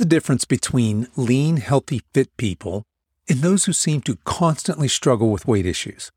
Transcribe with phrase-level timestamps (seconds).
[0.00, 2.84] the difference between lean, healthy, fit people
[3.28, 6.10] and those who seem to constantly struggle with weight issues?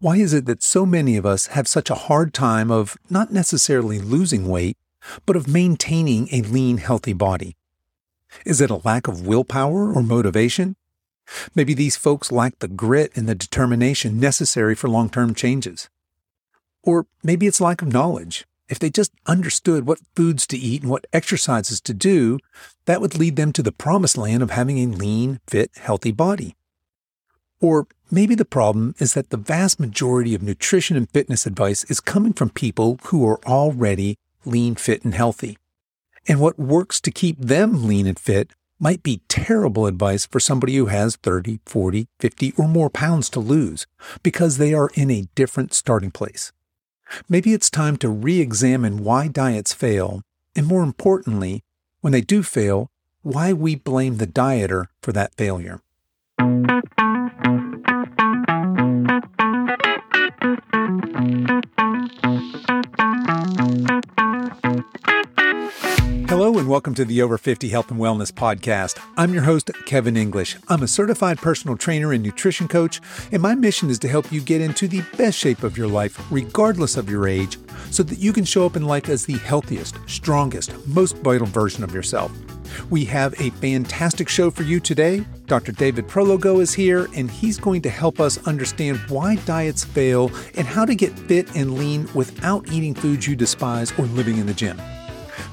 [0.00, 3.30] Why is it that so many of us have such a hard time of not
[3.30, 4.78] necessarily losing weight,
[5.26, 7.54] but of maintaining a lean, healthy body?
[8.46, 10.74] Is it a lack of willpower or motivation?
[11.54, 15.90] Maybe these folks lack the grit and the determination necessary for long term changes.
[16.82, 18.46] Or maybe it's lack of knowledge.
[18.68, 22.38] If they just understood what foods to eat and what exercises to do,
[22.86, 26.56] that would lead them to the promised land of having a lean, fit, healthy body.
[27.60, 32.00] Or maybe the problem is that the vast majority of nutrition and fitness advice is
[32.00, 35.58] coming from people who are already lean, fit, and healthy.
[36.28, 40.76] And what works to keep them lean and fit might be terrible advice for somebody
[40.76, 43.86] who has 30, 40, 50, or more pounds to lose
[44.22, 46.52] because they are in a different starting place.
[47.28, 50.22] Maybe it's time to re examine why diets fail,
[50.54, 51.62] and more importantly,
[52.00, 52.88] when they do fail,
[53.22, 55.80] why we blame the dieter for that failure.
[66.28, 69.00] Hello and welcome to the Over 50 Health and Wellness Podcast.
[69.16, 70.56] I'm your host, Kevin English.
[70.66, 74.40] I'm a certified personal trainer and nutrition coach, and my mission is to help you
[74.40, 77.58] get into the best shape of your life, regardless of your age,
[77.92, 81.84] so that you can show up in life as the healthiest, strongest, most vital version
[81.84, 82.32] of yourself.
[82.90, 85.24] We have a fantastic show for you today.
[85.46, 85.70] Dr.
[85.70, 90.66] David Prologo is here, and he's going to help us understand why diets fail and
[90.66, 94.54] how to get fit and lean without eating foods you despise or living in the
[94.54, 94.76] gym.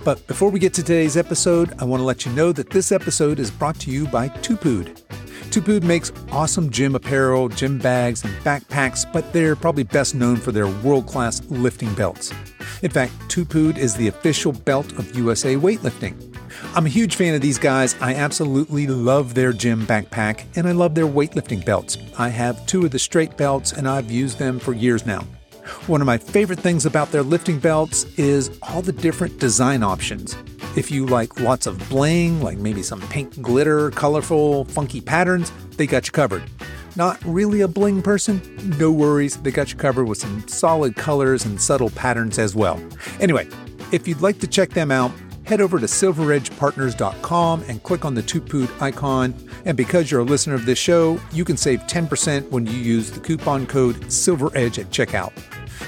[0.04, 2.92] But before we get to today's episode, I want to let you know that this
[2.92, 5.02] episode is brought to you by 2POOD.
[5.50, 10.52] 2POOD makes awesome gym apparel, gym bags, and backpacks, but they're probably best known for
[10.52, 12.34] their world class lifting belts.
[12.82, 16.36] In fact, 2POOD is the official belt of USA Weightlifting.
[16.76, 17.96] I'm a huge fan of these guys.
[18.02, 21.98] I absolutely love their gym backpack, and I love their weightlifting belts.
[22.18, 25.26] I have two of the straight belts, and I've used them for years now.
[25.88, 30.36] One of my favorite things about their lifting belts is all the different design options.
[30.76, 35.88] If you like lots of bling, like maybe some pink glitter, colorful, funky patterns, they
[35.88, 36.44] got you covered.
[36.96, 38.42] Not really a bling person?
[38.78, 42.82] No worries, they got you covered with some solid colors and subtle patterns as well.
[43.20, 43.48] Anyway,
[43.92, 45.12] if you'd like to check them out,
[45.46, 49.34] head over to silveredgepartners.com and click on the 2POOD icon.
[49.66, 53.12] And because you're a listener of this show, you can save 10% when you use
[53.12, 55.34] the coupon code SILVEREDGE at checkout.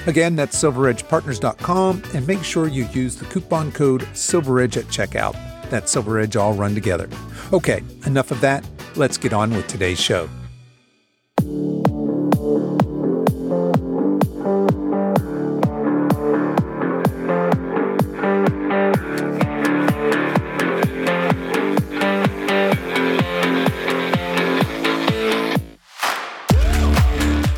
[0.08, 5.36] Again, that's silveredgepartners.com and make sure you use the coupon code SILVEREDGE at checkout.
[5.70, 7.10] That's SilverEdge all run together.
[7.54, 8.68] Okay, enough of that.
[8.96, 10.30] Let's get on with today's show.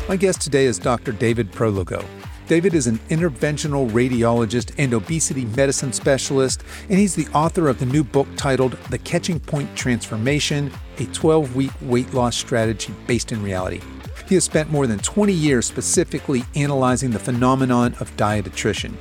[0.08, 1.12] My guest today is Dr.
[1.12, 2.02] David Prologo.
[2.46, 7.84] David is an interventional radiologist and obesity medicine specialist, and he's the author of the
[7.84, 13.42] new book titled The Catching Point Transformation A 12 Week Weight Loss Strategy Based in
[13.42, 13.82] Reality.
[14.26, 18.96] He has spent more than 20 years specifically analyzing the phenomenon of diet attrition.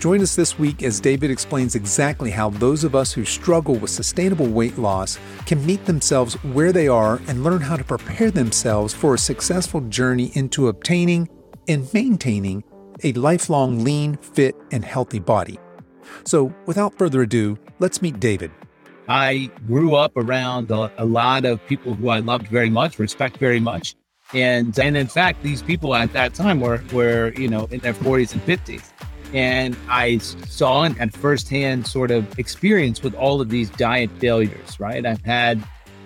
[0.00, 3.90] Join us this week as David explains exactly how those of us who struggle with
[3.90, 8.92] sustainable weight loss can meet themselves where they are and learn how to prepare themselves
[8.94, 11.28] for a successful journey into obtaining
[11.68, 12.62] and maintaining
[13.04, 15.58] a lifelong lean, fit, and healthy body.
[16.24, 18.50] So, without further ado, let's meet David.
[19.08, 23.38] I grew up around a, a, lot of people who I loved very much, respect
[23.38, 23.94] very much.
[24.34, 27.94] And and in fact, these people at that time were were, you know, in their
[27.94, 28.90] 40s and 50s.
[29.32, 34.78] And I saw and had firsthand sort of experience with all of these diet failures,
[34.80, 35.04] right?
[35.04, 35.62] I've had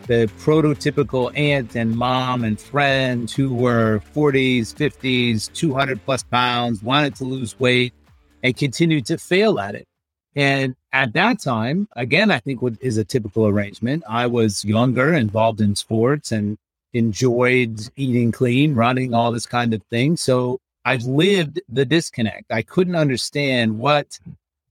[0.06, 7.14] the prototypical aunt and mom and friends who were 40s, 50s, 200 plus pounds, wanted
[7.17, 7.94] to lose weight
[8.43, 9.87] and continued to fail at it.
[10.34, 14.02] And at that time, again, I think what is a typical arrangement.
[14.08, 16.58] I was younger, involved in sports and
[16.93, 20.17] enjoyed eating clean, running, all this kind of thing.
[20.17, 22.50] So I've lived the disconnect.
[22.50, 24.19] I couldn't understand what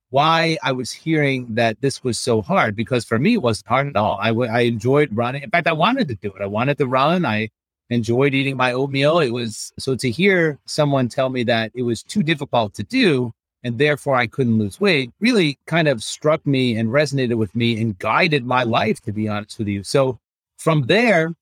[0.09, 3.87] why I was hearing that this was so hard because for me it wasn't hard
[3.87, 4.17] at all.
[4.19, 5.43] I, w- I enjoyed running.
[5.43, 6.41] In fact, I wanted to do it.
[6.41, 7.25] I wanted to run.
[7.25, 7.49] I
[7.89, 9.19] enjoyed eating my oatmeal.
[9.19, 13.31] It was so to hear someone tell me that it was too difficult to do
[13.63, 17.79] and therefore I couldn't lose weight really kind of struck me and resonated with me
[17.79, 19.83] and guided my life, to be honest with you.
[19.83, 20.19] So
[20.57, 21.33] from there,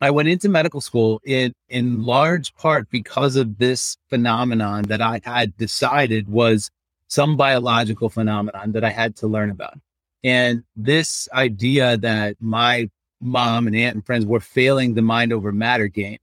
[0.00, 5.20] I went into medical school in in large part because of this phenomenon that I
[5.24, 6.70] had decided was
[7.08, 9.78] some biological phenomenon that I had to learn about.
[10.22, 12.90] And this idea that my
[13.20, 16.18] mom and aunt and friends were failing the mind over matter game,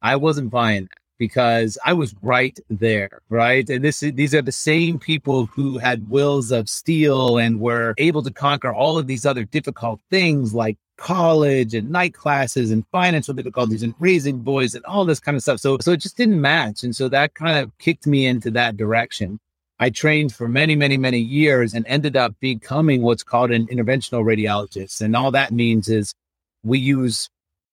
[0.00, 3.68] I wasn't buying that because I was right there, right?
[3.68, 8.22] And this these are the same people who had wills of steel and were able
[8.22, 13.32] to conquer all of these other difficult things like college and night classes and financial
[13.32, 15.58] difficulties and raising boys and all this kind of stuff.
[15.58, 16.84] So so it just didn't match.
[16.84, 19.40] And so that kind of kicked me into that direction.
[19.78, 24.22] I trained for many, many, many years and ended up becoming what's called an interventional
[24.22, 25.00] radiologist.
[25.00, 26.14] And all that means is
[26.62, 27.30] we use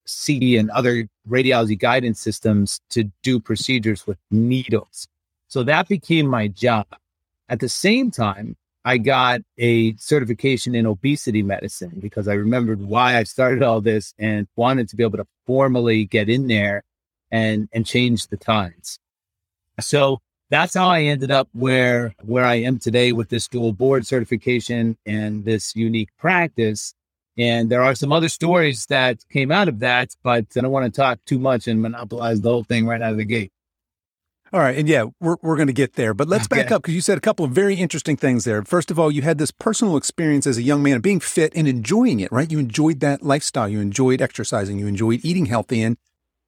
[0.08, 5.10] CT and other radiology guidance systems to do procedures with needles.
[5.50, 6.88] So that became my job.
[7.50, 13.18] At the same time, I got a certification in obesity medicine because I remembered why
[13.18, 16.84] I started all this and wanted to be able to formally get in there
[17.32, 19.00] and and change the times.
[19.80, 20.20] So
[20.50, 24.98] that's how I ended up where where I am today with this dual board certification
[25.06, 26.94] and this unique practice.
[27.38, 30.92] And there are some other stories that came out of that, but I don't want
[30.92, 33.52] to talk too much and monopolize the whole thing right out of the gate.
[34.54, 34.78] All right.
[34.78, 36.14] And yeah, we're, we're going to get there.
[36.14, 38.64] But let's back up because you said a couple of very interesting things there.
[38.64, 41.52] First of all, you had this personal experience as a young man of being fit
[41.56, 42.50] and enjoying it, right?
[42.50, 43.68] You enjoyed that lifestyle.
[43.68, 44.80] You enjoyed exercising.
[44.80, 45.82] You enjoyed eating healthy.
[45.82, 45.98] And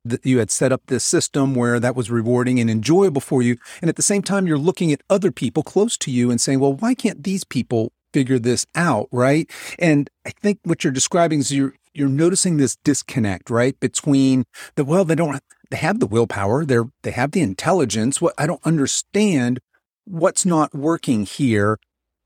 [0.06, 3.58] that you had set up this system where that was rewarding and enjoyable for you.
[3.82, 6.62] And at the same time, you're looking at other people close to you and saying,
[6.62, 9.50] well, why can't these people figure this out, right?
[9.78, 14.86] And I think what you're describing is you're you're noticing this disconnect, right, between the
[14.86, 18.22] well, they don't they have the willpower, they're they have the intelligence.
[18.22, 19.60] What I don't understand
[20.06, 21.78] what's not working here.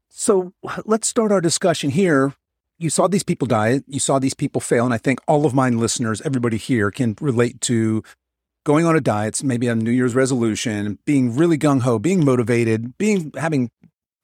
[0.10, 0.54] So
[0.86, 2.34] let's start our discussion here.
[2.80, 5.54] You saw these people die, you saw these people fail, and I think all of
[5.54, 8.04] my listeners, everybody here, can relate to
[8.66, 12.98] going on a diet, maybe a New Year's resolution, being really gung ho, being motivated,
[12.98, 13.70] being having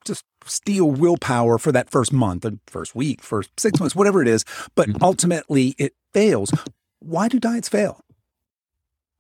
[0.06, 4.28] just steel willpower for that first month, or first week, first six months, whatever it
[4.28, 4.46] is.
[4.76, 5.04] But mm-hmm.
[5.04, 6.52] ultimately, it fails.
[7.00, 8.02] Why do diets fail?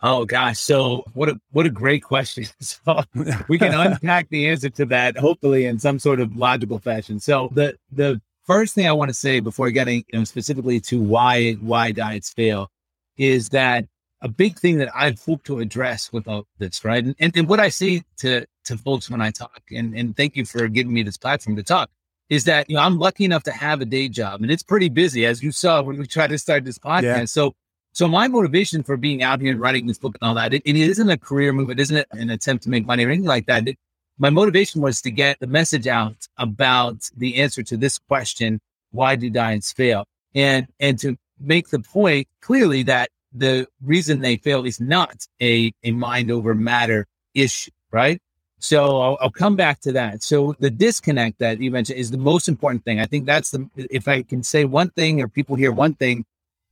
[0.01, 2.45] Oh gosh, so what a what a great question.
[2.61, 3.03] So
[3.49, 7.19] we can unpack the answer to that hopefully in some sort of logical fashion.
[7.19, 11.01] So the the first thing I want to say before getting you know, specifically to
[11.01, 12.71] why why diets fail
[13.17, 13.85] is that
[14.21, 17.03] a big thing that I hope to address with all this, right?
[17.03, 20.35] And, and, and what I say to to folks when I talk, and, and thank
[20.35, 21.89] you for giving me this platform to talk,
[22.29, 24.89] is that you know I'm lucky enough to have a day job, and it's pretty
[24.89, 27.03] busy, as you saw when we tried to start this podcast.
[27.03, 27.25] Yeah.
[27.25, 27.55] So
[27.93, 30.61] so my motivation for being out here and writing this book and all that, it,
[30.65, 31.69] it isn't a career move.
[31.69, 33.67] It isn't an attempt to make money or anything like that.
[33.67, 33.77] It,
[34.17, 38.59] my motivation was to get the message out about the answer to this question:
[38.91, 40.05] Why do diets fail?
[40.35, 45.71] And and to make the point clearly that the reason they fail is not a,
[45.83, 48.19] a mind over matter issue, right?
[48.59, 50.21] So I'll, I'll, come back to that.
[50.21, 52.99] So the disconnect that you mentioned is the most important thing.
[52.99, 56.25] I think that's the, if I can say one thing or people hear one thing,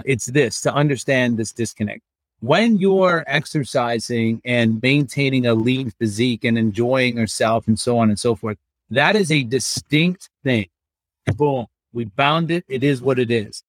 [0.05, 2.01] it's this to understand this disconnect.
[2.39, 8.19] When you're exercising and maintaining a lean physique and enjoying yourself and so on and
[8.19, 8.57] so forth,
[8.91, 10.67] that is a distinct thing.
[11.35, 11.65] Boom.
[11.93, 12.63] We bound it.
[12.67, 13.63] It is what it is.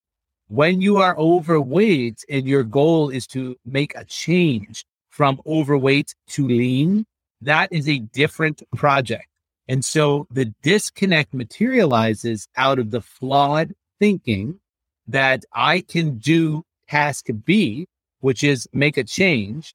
[0.49, 6.47] When you are overweight and your goal is to make a change from overweight to
[6.47, 7.07] lean,
[7.41, 9.27] that is a different project.
[9.67, 14.61] And so the disconnect materializes out of the flawed thinking
[15.09, 17.87] that I can do task B,
[18.21, 19.75] which is make a change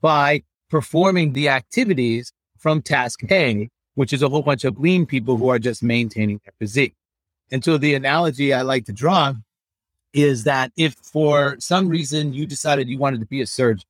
[0.00, 5.36] by performing the activities from task A, which is a whole bunch of lean people
[5.36, 6.94] who are just maintaining their physique.
[7.50, 9.34] And so the analogy I like to draw
[10.12, 13.84] is that if for some reason you decided you wanted to be a surgeon,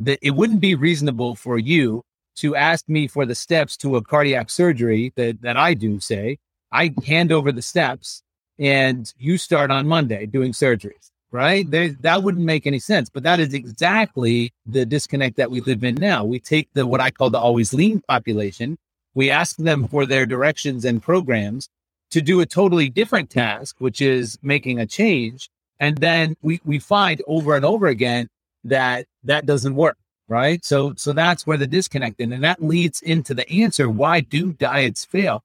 [0.00, 2.02] that it wouldn't be reasonable for you
[2.36, 6.38] to ask me for the steps to a cardiac surgery that, that I do say,
[6.70, 8.22] I hand over the steps
[8.58, 11.70] and you start on Monday doing surgeries, right?
[11.70, 12.02] They, mm-hmm.
[12.02, 13.08] that wouldn't make any sense.
[13.08, 16.24] But that is exactly the disconnect that we live in now.
[16.24, 18.78] We take the what I call the always lean population,
[19.14, 21.68] we ask them for their directions and programs,
[22.10, 25.50] to do a totally different task, which is making a change.
[25.80, 28.28] And then we, we find over and over again
[28.64, 29.96] that that doesn't work.
[30.28, 30.64] Right.
[30.64, 32.32] So, so that's where the disconnect is.
[32.32, 33.88] And that leads into the answer.
[33.88, 35.44] Why do diets fail?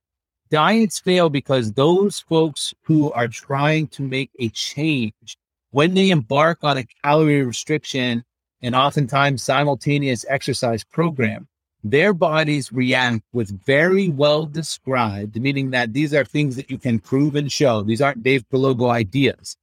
[0.51, 5.38] Diets fail because those folks who are trying to make a change,
[5.72, 8.25] when they embark on a calorie restriction
[8.62, 11.48] and oftentimes simultaneous exercise program,
[11.86, 17.00] their bodies react with very well described, meaning that these are things that you can
[17.00, 17.81] prove and show.
[17.81, 19.55] These aren't Dave Prologo ideas.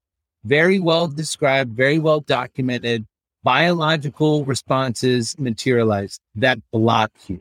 [0.45, 3.07] Very well described, very well documented
[3.43, 7.41] biological responses materialize that block you.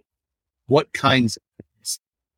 [0.68, 1.38] What kinds?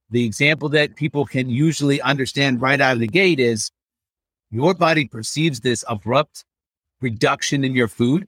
[0.09, 3.71] The example that people can usually understand right out of the gate is
[4.49, 6.43] your body perceives this abrupt
[7.01, 8.27] reduction in your food,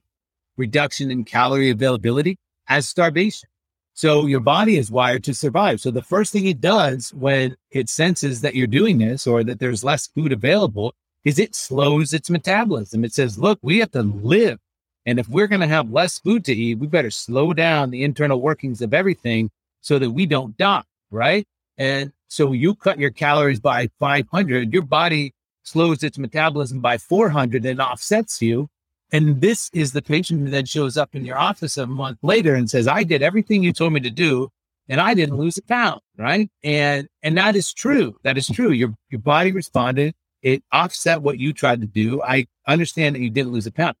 [0.56, 3.48] reduction in calorie availability as starvation.
[3.94, 5.80] So your body is wired to survive.
[5.80, 9.58] So the first thing it does when it senses that you're doing this or that
[9.58, 13.04] there's less food available is it slows its metabolism.
[13.04, 14.58] It says, look, we have to live.
[15.04, 18.04] And if we're going to have less food to eat, we better slow down the
[18.04, 20.84] internal workings of everything so that we don't die.
[21.10, 21.46] Right.
[21.82, 25.34] And so you cut your calories by 500, your body
[25.64, 28.68] slows its metabolism by 400 and offsets you.
[29.10, 32.54] And this is the patient who then shows up in your office a month later
[32.54, 34.48] and says, I did everything you told me to do
[34.88, 36.00] and I didn't lose a pound.
[36.16, 36.48] Right.
[36.62, 38.16] And, and that is true.
[38.22, 38.70] That is true.
[38.70, 40.14] Your, your body responded.
[40.40, 42.22] It offset what you tried to do.
[42.22, 43.96] I understand that you didn't lose a pound,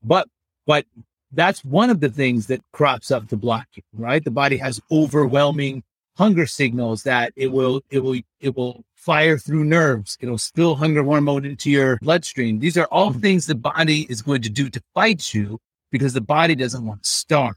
[0.00, 0.28] but,
[0.64, 0.86] but
[1.32, 4.22] that's one of the things that crops up to block you, right?
[4.22, 5.82] The body has overwhelming
[6.16, 10.18] hunger signals that it will, it will, it will fire through nerves.
[10.20, 12.58] It'll spill hunger hormone into your bloodstream.
[12.58, 13.20] These are all mm-hmm.
[13.20, 15.58] things the body is going to do to fight you
[15.90, 17.56] because the body doesn't want to starve.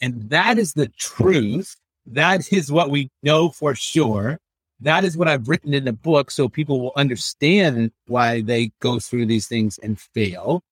[0.00, 1.76] And that is the truth.
[2.06, 4.38] That is what we know for sure.
[4.80, 8.98] That is what I've written in the book so people will understand why they go
[8.98, 10.62] through these things and fail.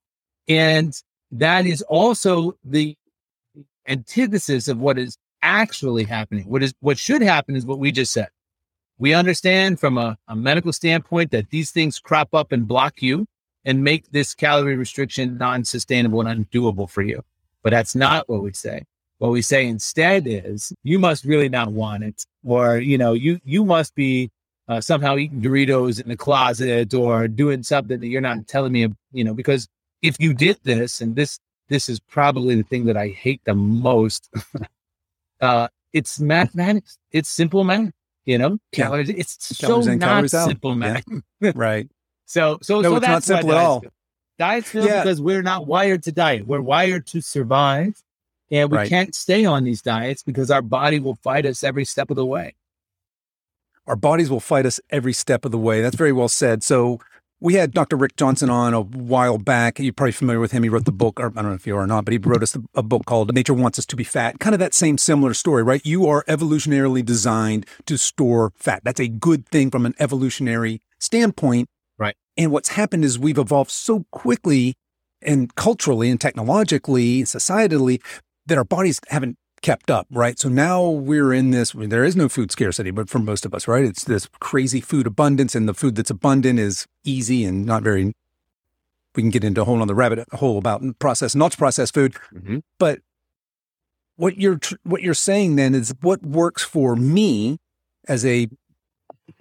[0.49, 0.93] And
[1.31, 2.97] that is also the
[3.87, 6.45] antithesis of what is actually happening.
[6.45, 8.29] What is what should happen is what we just said.
[8.99, 13.27] We understand from a, a medical standpoint that these things crop up and block you
[13.65, 17.23] and make this calorie restriction non-sustainable and undoable for you.
[17.63, 18.85] But that's not what we say.
[19.19, 23.39] What we say instead is you must really not want it, or you know, you
[23.45, 24.31] you must be
[24.69, 28.87] uh, somehow eating Doritos in the closet or doing something that you're not telling me,
[29.13, 29.69] you know, because
[30.01, 33.55] if you did this, and this this is probably the thing that I hate the
[33.55, 34.33] most,
[35.41, 36.99] uh, it's mathematics.
[37.13, 37.93] It's simple math.
[38.27, 39.09] You know, calories.
[39.09, 39.17] Yeah.
[39.19, 41.05] It's calories so in, not simple, math.
[41.41, 41.53] Yeah.
[41.55, 41.89] right.
[42.27, 43.81] So, so, no, so it's not simple at all.
[43.81, 43.91] Feel.
[44.39, 45.03] Diets fail yeah.
[45.03, 46.47] because we're not wired to diet.
[46.47, 48.01] We're wired to survive,
[48.51, 48.89] and we right.
[48.89, 52.25] can't stay on these diets because our body will fight us every step of the
[52.25, 52.55] way.
[53.87, 55.83] Our bodies will fight us every step of the way.
[55.83, 56.63] That's very well said.
[56.63, 57.01] So,
[57.41, 57.97] we had Dr.
[57.97, 59.79] Rick Johnson on a while back.
[59.79, 60.63] You're probably familiar with him.
[60.63, 62.19] He wrote the book, or I don't know if you are or not, but he
[62.19, 64.39] wrote us a book called Nature Wants Us to Be Fat.
[64.39, 65.85] Kind of that same similar story, right?
[65.85, 68.83] You are evolutionarily designed to store fat.
[68.85, 71.69] That's a good thing from an evolutionary standpoint.
[71.99, 72.15] Right.
[72.37, 74.75] And what's happened is we've evolved so quickly
[75.23, 78.03] and culturally and technologically, societally,
[78.47, 80.39] that our bodies haven't kept up, right?
[80.39, 83.69] So now we're in this, there is no food scarcity, but for most of us,
[83.69, 83.85] right?
[83.85, 88.15] It's this crazy food abundance, and the food that's abundant is easy and not very,
[89.15, 92.15] we can get into a whole other rabbit hole about processed, not processed food.
[92.35, 92.59] Mm-hmm.
[92.79, 93.01] But
[94.17, 97.59] what you're, what you're saying then is what works for me
[98.09, 98.49] as a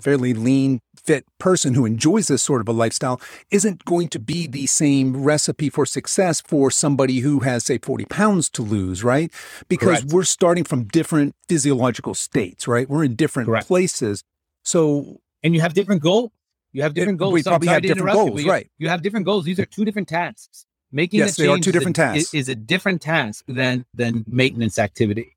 [0.02, 4.48] fairly lean, fit person who enjoys this sort of a lifestyle isn't going to be
[4.48, 9.32] the same recipe for success for somebody who has, say, 40 pounds to lose, right?
[9.68, 10.14] Because Correct.
[10.14, 12.90] we're starting from different physiological states, right?
[12.90, 13.68] We're in different Correct.
[13.68, 14.24] places.
[14.64, 16.32] So, and you have different goals.
[16.72, 17.34] You have different goals.
[17.34, 18.70] We probably have different goals, you, right?
[18.78, 19.46] You have different goals.
[19.46, 20.66] These are two different tasks.
[20.92, 22.34] Making yes, they are two different is a, tasks.
[22.34, 25.36] Is a different task than than maintenance activity.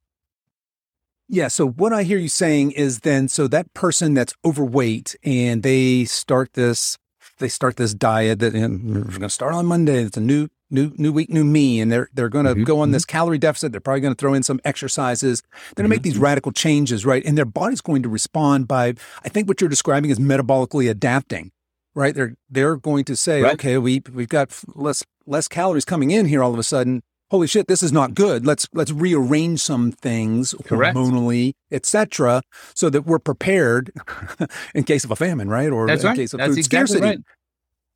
[1.33, 1.49] Yeah.
[1.49, 6.05] So what I hear you saying is then, so that person that's overweight and they
[6.05, 6.99] start this,
[7.39, 10.03] they start this diet that we're going to start on Monday.
[10.03, 12.65] It's a new, new, new week, new me, and they're they're going to mm-hmm.
[12.65, 13.17] go on this mm-hmm.
[13.17, 13.73] calorie deficit.
[13.73, 15.41] They're probably going to throw in some exercises.
[15.41, 16.23] They're going to make these mm-hmm.
[16.23, 17.25] radical changes, right?
[17.25, 21.51] And their body's going to respond by, I think, what you're describing is metabolically adapting,
[21.95, 22.15] right?
[22.15, 23.55] They're they're going to say, right.
[23.55, 27.47] okay, we we've got less less calories coming in here all of a sudden holy
[27.47, 28.47] shit, this is not good.
[28.47, 30.97] Let's let's rearrange some things Correct.
[30.97, 32.43] hormonally, etc.,
[32.75, 33.91] so that we're prepared
[34.75, 35.71] in case of a famine, right?
[35.71, 36.17] Or That's in right.
[36.17, 37.07] case of That's food exactly scarcity.
[37.07, 37.19] Right.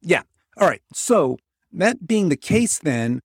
[0.00, 0.22] Yeah.
[0.56, 0.82] All right.
[0.92, 1.36] So
[1.72, 3.20] that being the case, then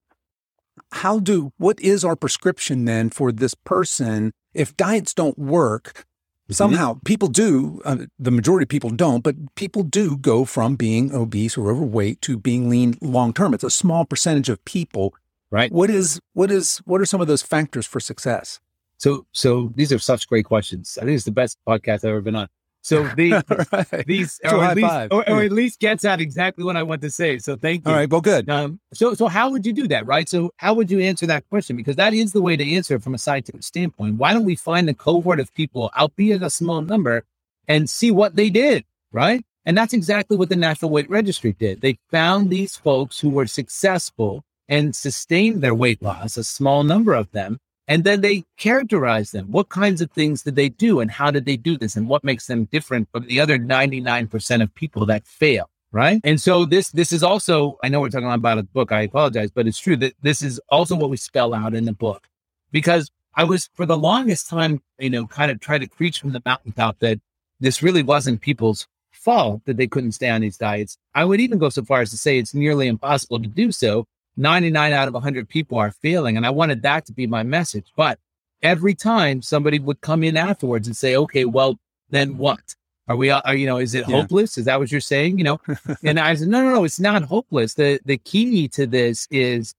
[0.91, 5.93] how do what is our prescription then for this person if diets don't work?
[5.93, 6.53] Mm-hmm.
[6.53, 7.81] Somehow, people do.
[7.85, 12.21] Uh, the majority of people don't, but people do go from being obese or overweight
[12.23, 13.53] to being lean long term.
[13.53, 15.15] It's a small percentage of people
[15.51, 15.72] Right.
[15.72, 18.60] What is what is what are some of those factors for success?
[18.98, 20.98] So so these are such great questions.
[21.00, 22.48] I think it's the best podcast I've ever been on.
[22.84, 24.05] So the, right.
[24.08, 27.12] these or at, least, or, or, at least gets at exactly what I want to
[27.12, 27.38] say.
[27.38, 27.91] So thank you.
[27.91, 28.10] All right.
[28.10, 28.50] Well, good.
[28.50, 30.27] Um, so so how would you do that, right?
[30.27, 31.75] So how would you answer that question?
[31.75, 34.15] Because that is the way to answer it from a scientific standpoint.
[34.15, 37.24] Why don't we find a cohort of people, albeit a small number,
[37.67, 39.46] and see what they did, right?
[39.65, 41.81] And that's exactly what the National Weight Registry did.
[41.81, 47.13] They found these folks who were successful and sustained their weight loss, a small number
[47.13, 49.51] of them, And then they characterize them.
[49.51, 52.23] What kinds of things did they do and how did they do this and what
[52.23, 55.69] makes them different from the other 99% of people that fail?
[55.91, 56.21] Right.
[56.23, 58.93] And so this, this is also, I know we're talking about a book.
[58.93, 61.91] I apologize, but it's true that this is also what we spell out in the
[61.91, 62.29] book
[62.71, 66.31] because I was for the longest time, you know, kind of trying to preach from
[66.31, 67.19] the mountaintop that
[67.59, 70.97] this really wasn't people's fault that they couldn't stay on these diets.
[71.13, 74.05] I would even go so far as to say it's nearly impossible to do so.
[74.38, 76.38] 99 out of 100 people are failing.
[76.38, 77.91] And I wanted that to be my message.
[77.95, 78.19] But
[78.61, 82.75] every time somebody would come in afterwards and say, okay, well, then what?
[83.07, 84.15] Are we, are, you know, is it yeah.
[84.15, 84.57] hopeless?
[84.57, 85.38] Is that what you're saying?
[85.38, 85.61] You know,
[86.03, 87.73] and I said, no, no, no, it's not hopeless.
[87.73, 89.73] The, the key to this is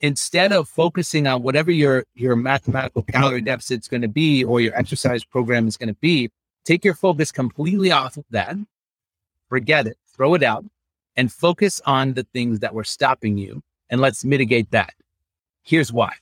[0.00, 4.60] instead of focusing on whatever your, your mathematical calorie deficit is going to be or
[4.60, 6.30] your exercise program is going to be,
[6.64, 8.56] take your focus completely off of that
[9.48, 10.64] forget it, throw it out,
[11.16, 13.62] and focus on the things that were stopping you.
[13.90, 14.94] And let's mitigate that.
[15.62, 16.14] Here's why.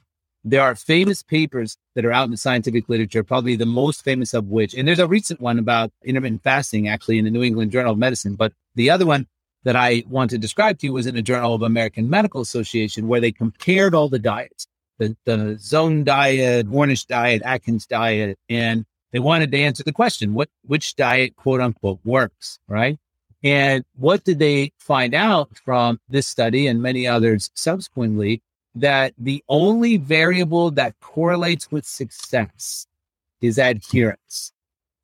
[0.45, 4.35] There are famous papers that are out in the scientific literature, probably the most famous
[4.35, 7.71] of which, and there's a recent one about intermittent fasting actually in the New England
[7.71, 8.35] Journal of Medicine.
[8.35, 9.29] But the other one
[9.63, 13.07] that I want to describe to you was in the Journal of American Medical Association,
[13.07, 14.67] where they compared all the diets,
[14.99, 20.35] the, the zone diet, Ornish diet, Atkins diet, and they wanted to answer the question,
[20.35, 22.99] what, which diet quote unquote works, right?
[23.45, 28.43] And what did they find out from this study and many others subsequently?
[28.75, 32.87] That the only variable that correlates with success
[33.43, 34.53] is adherence.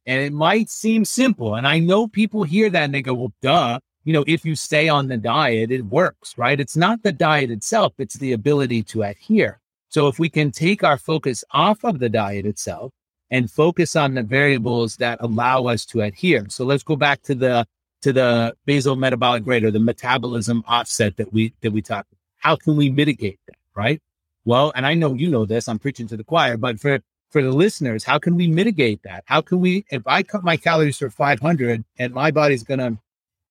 [0.06, 1.54] And it might seem simple.
[1.54, 4.56] And I know people hear that and they go, well, duh, you know, if you
[4.56, 6.58] stay on the diet, it works, right?
[6.58, 9.60] It's not the diet itself, it's the ability to adhere.
[9.90, 12.92] So if we can take our focus off of the diet itself
[13.30, 16.46] and focus on the variables that allow us to adhere.
[16.48, 17.66] So let's go back to the
[18.02, 22.12] to the basal metabolic rate or the metabolism offset that we that we talked.
[22.38, 23.56] How can we mitigate that?
[23.74, 24.00] Right.
[24.44, 25.68] Well, and I know you know this.
[25.68, 29.24] I'm preaching to the choir, but for for the listeners, how can we mitigate that?
[29.26, 29.84] How can we?
[29.90, 32.98] If I cut my calories for 500 and my body's going to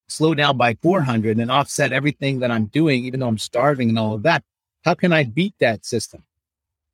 [0.07, 3.99] slow down by 400 and offset everything that I'm doing, even though I'm starving and
[3.99, 4.43] all of that,
[4.83, 6.23] how can I beat that system?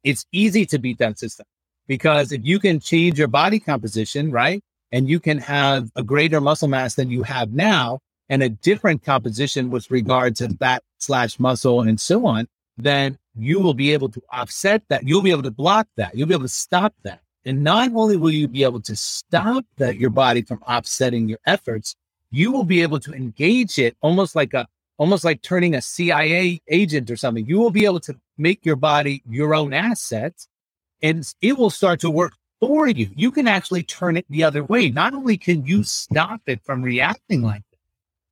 [0.04, 1.46] It's easy to beat that system
[1.88, 4.62] because if you can change your body composition, right?
[4.94, 9.04] And you can have a greater muscle mass than you have now and a different
[9.04, 14.08] composition with regard to fat slash muscle and so on, then you will be able
[14.08, 15.06] to offset that.
[15.06, 16.16] You'll be able to block that.
[16.16, 17.22] You'll be able to stop that.
[17.44, 21.40] And not only will you be able to stop that your body from offsetting your
[21.46, 21.96] efforts,
[22.30, 24.68] you will be able to engage it almost like a
[25.00, 27.48] almost like turning a CIA agent or something.
[27.48, 30.36] You will be able to make your body your own asset
[31.02, 32.34] and it will start to work
[32.68, 33.10] for you.
[33.16, 34.90] You can actually turn it the other way.
[34.90, 35.84] Not only can you hmm.
[35.84, 37.78] stop it from reacting like that,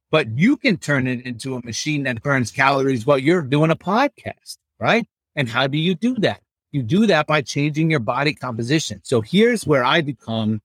[0.10, 3.76] but you can turn it into a machine that burns calories while you're doing a
[3.76, 5.06] podcast, right?
[5.36, 6.42] And how do you do that?
[6.72, 9.02] You do that by changing your body composition.
[9.04, 10.62] So here's where I become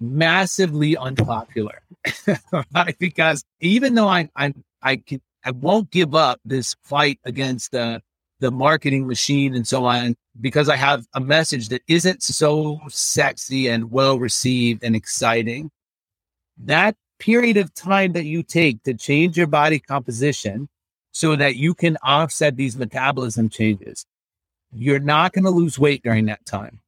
[0.00, 1.80] massively unpopular,
[2.74, 2.96] right?
[2.98, 8.02] Because even though I, I, I can, I won't give up this fight against the
[8.40, 13.68] the marketing machine and so on because I have a message that isn't so sexy
[13.68, 15.70] and well received and exciting.
[16.56, 20.68] That period of time that you take to change your body composition
[21.10, 24.06] so that you can offset these metabolism changes,
[24.72, 26.80] you're not going to lose weight during that time.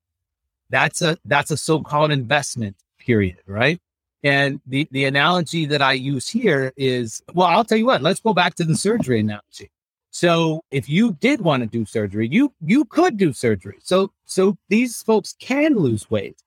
[0.69, 3.81] That's a that's a so-called investment period, right?
[4.23, 8.21] And the the analogy that I use here is well, I'll tell you what, let's
[8.21, 9.71] go back to the surgery analogy.
[10.11, 13.79] So if you did want to do surgery, you you could do surgery.
[13.81, 16.43] So so these folks can lose weight.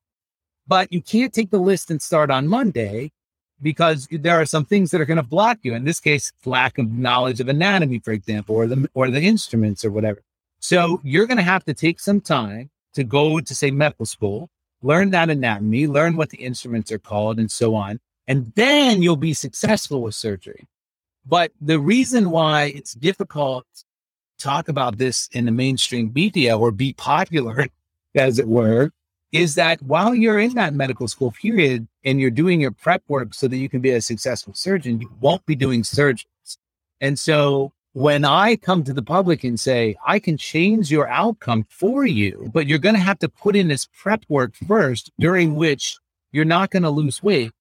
[0.67, 3.11] But you can't take the list and start on Monday
[3.61, 5.73] because there are some things that are going to block you.
[5.73, 9.83] In this case, lack of knowledge of anatomy, for example, or the or the instruments
[9.85, 10.21] or whatever.
[10.59, 14.49] So you're going to have to take some time to go to say medical school,
[14.81, 17.99] learn that anatomy, learn what the instruments are called, and so on.
[18.27, 20.67] And then you'll be successful with surgery.
[21.25, 26.71] But the reason why it's difficult to talk about this in the mainstream media or
[26.71, 27.67] be popular,
[28.15, 28.91] as it were,
[29.31, 33.33] is that while you're in that medical school period and you're doing your prep work
[33.33, 36.25] so that you can be a successful surgeon, you won't be doing surgeries.
[37.01, 41.65] And so when I come to the public and say, I can change your outcome
[41.69, 45.55] for you, but you're going to have to put in this prep work first, during
[45.55, 45.97] which
[46.31, 47.51] you're not going to lose weight.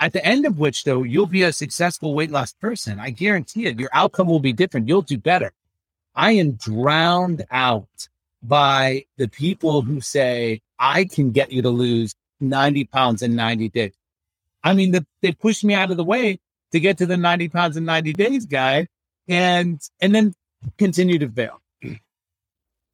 [0.00, 2.98] At the end of which, though, you'll be a successful weight loss person.
[2.98, 3.78] I guarantee it.
[3.78, 4.88] Your outcome will be different.
[4.88, 5.52] You'll do better.
[6.14, 8.08] I am drowned out
[8.42, 13.68] by the people who say, I can get you to lose 90 pounds in 90
[13.70, 13.94] days.
[14.62, 16.40] I mean, the, they pushed me out of the way
[16.72, 18.88] to get to the 90 pounds in 90 days guy
[19.28, 20.34] and, and then
[20.78, 21.60] continue to fail.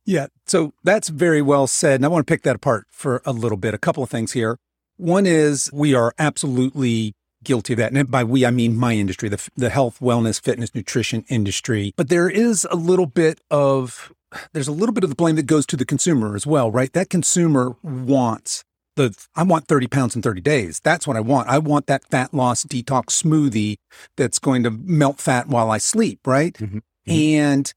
[0.05, 0.27] Yeah.
[0.47, 1.97] So that's very well said.
[1.97, 3.75] And I want to pick that apart for a little bit.
[3.75, 4.59] A couple of things here.
[5.01, 7.93] One is we are absolutely guilty of that.
[7.93, 11.93] And by we, I mean my industry, the, the health, wellness, fitness, nutrition industry.
[11.97, 14.13] But there is a little bit of,
[14.53, 16.93] there's a little bit of the blame that goes to the consumer as well, right?
[16.93, 18.65] That consumer wants
[18.97, 20.81] the, I want 30 pounds in 30 days.
[20.85, 21.49] That's what I want.
[21.49, 23.77] I want that fat loss detox smoothie
[24.17, 26.53] that's going to melt fat while I sleep, right?
[26.55, 26.79] Mm-hmm.
[26.79, 27.11] Mm-hmm.
[27.11, 27.75] And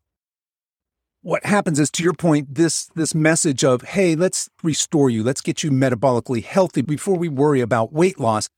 [1.23, 5.41] what happens is to your point this this message of hey let's restore you let's
[5.41, 8.49] get you metabolically healthy before we worry about weight loss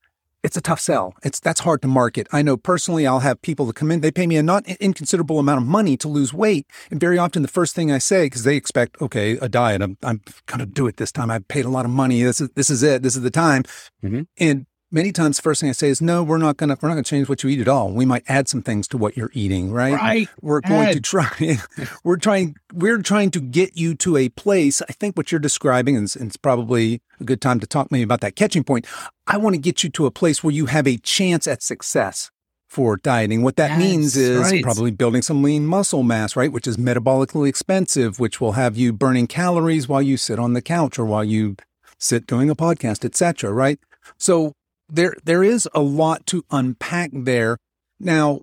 [0.46, 1.12] it's a tough sell.
[1.24, 2.28] It's that's hard to market.
[2.30, 4.00] I know personally, I'll have people that come in.
[4.00, 7.42] They pay me a not inconsiderable amount of money to lose weight, and very often
[7.42, 9.82] the first thing I say because they expect, okay, a diet.
[9.82, 11.32] I'm I'm going to do it this time.
[11.32, 12.22] I've paid a lot of money.
[12.22, 13.02] This is this is it.
[13.02, 13.64] This is the time.
[14.04, 14.22] Mm-hmm.
[14.38, 16.94] And many times the first thing I say is, no, we're not gonna we're not
[16.94, 17.90] gonna change what you eat at all.
[17.90, 19.92] We might add some things to what you're eating, right?
[19.92, 20.28] Right.
[20.40, 21.58] We're going to try
[22.04, 24.80] we're trying we're trying to get you to a place.
[24.88, 28.22] I think what you're describing, and it's probably a good time to talk maybe about
[28.22, 28.86] that catching point.
[29.26, 32.30] I want to get you to a place where you have a chance at success
[32.66, 33.42] for dieting.
[33.42, 34.62] What that means is right.
[34.62, 36.50] probably building some lean muscle mass, right?
[36.50, 40.62] Which is metabolically expensive, which will have you burning calories while you sit on the
[40.62, 41.56] couch or while you
[41.98, 43.52] sit doing a podcast, etc.
[43.52, 43.78] Right?
[44.16, 44.54] So
[44.88, 47.58] there there is a lot to unpack there.
[47.98, 48.40] Now,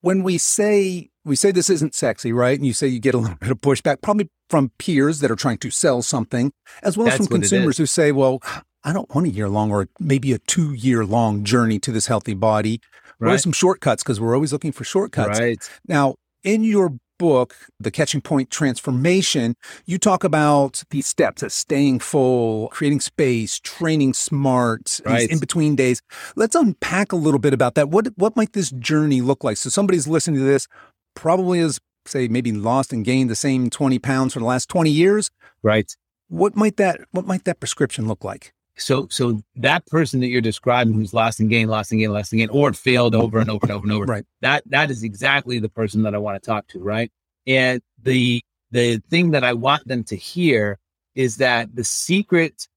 [0.00, 2.58] when we say we say this isn't sexy, right?
[2.58, 5.36] And you say you get a little bit of pushback, probably from peers that are
[5.36, 8.40] trying to sell something, as well That's as from consumers who say, "Well,
[8.84, 12.06] I don't want a year long or maybe a two year long journey to this
[12.06, 12.80] healthy body.
[13.18, 13.28] Right.
[13.28, 14.02] What are some shortcuts?
[14.02, 15.38] Because we're always looking for shortcuts.
[15.38, 15.70] Right.
[15.86, 16.14] Now,
[16.44, 19.54] in your book, The Catching Point Transformation,
[19.84, 25.28] you talk about these steps of staying full, creating space, training smart, right.
[25.28, 26.00] in between days.
[26.36, 27.88] Let's unpack a little bit about that.
[27.90, 29.56] What what might this journey look like?
[29.56, 30.66] So somebody's listening to this,
[31.14, 34.90] probably has say maybe lost and gained the same 20 pounds for the last 20
[34.90, 35.30] years.
[35.62, 35.94] Right.
[36.28, 38.52] What might that what might that prescription look like?
[38.80, 42.32] So, so that person that you're describing who's lost and gained, lost and gained, lost
[42.32, 44.24] and gained, or failed over and over and over and over, right?
[44.40, 47.10] That that is exactly the person that I want to talk to, right?
[47.46, 50.78] And the the thing that I want them to hear
[51.14, 52.68] is that the secret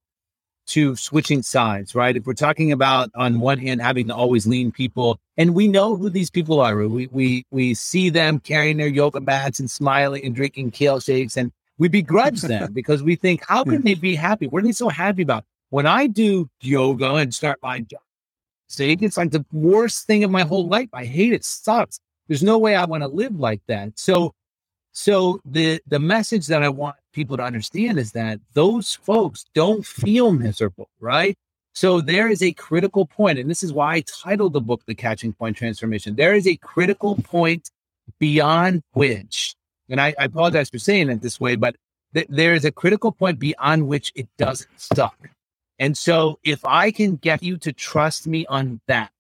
[0.68, 2.16] to switching sides, right?
[2.16, 5.96] If we're talking about on one hand having to always lean people, and we know
[5.96, 10.24] who these people are, we we we see them carrying their yoga mats and smiling
[10.24, 14.16] and drinking kale shakes, and we begrudge them because we think, how can they be
[14.16, 14.48] happy?
[14.48, 15.44] What are they so happy about?
[15.72, 18.02] When I do yoga and start my job,
[18.68, 20.90] see, it's like the worst thing of my whole life.
[20.92, 21.46] I hate it.
[21.46, 21.98] Sucks.
[22.28, 23.98] There's no way I want to live like that.
[23.98, 24.34] So,
[24.92, 29.86] so the the message that I want people to understand is that those folks don't
[29.86, 31.38] feel miserable, right?
[31.74, 34.96] So there is a critical point, and this is why I titled the book "The
[34.96, 37.72] Catching Point Transformation." There is a critical point
[38.20, 39.56] beyond which,
[39.90, 41.78] and I, I apologize for saying it this way, but
[42.14, 45.16] th- there is a critical point beyond which it doesn't stop.
[45.82, 49.12] And so if I can get you to trust me on that,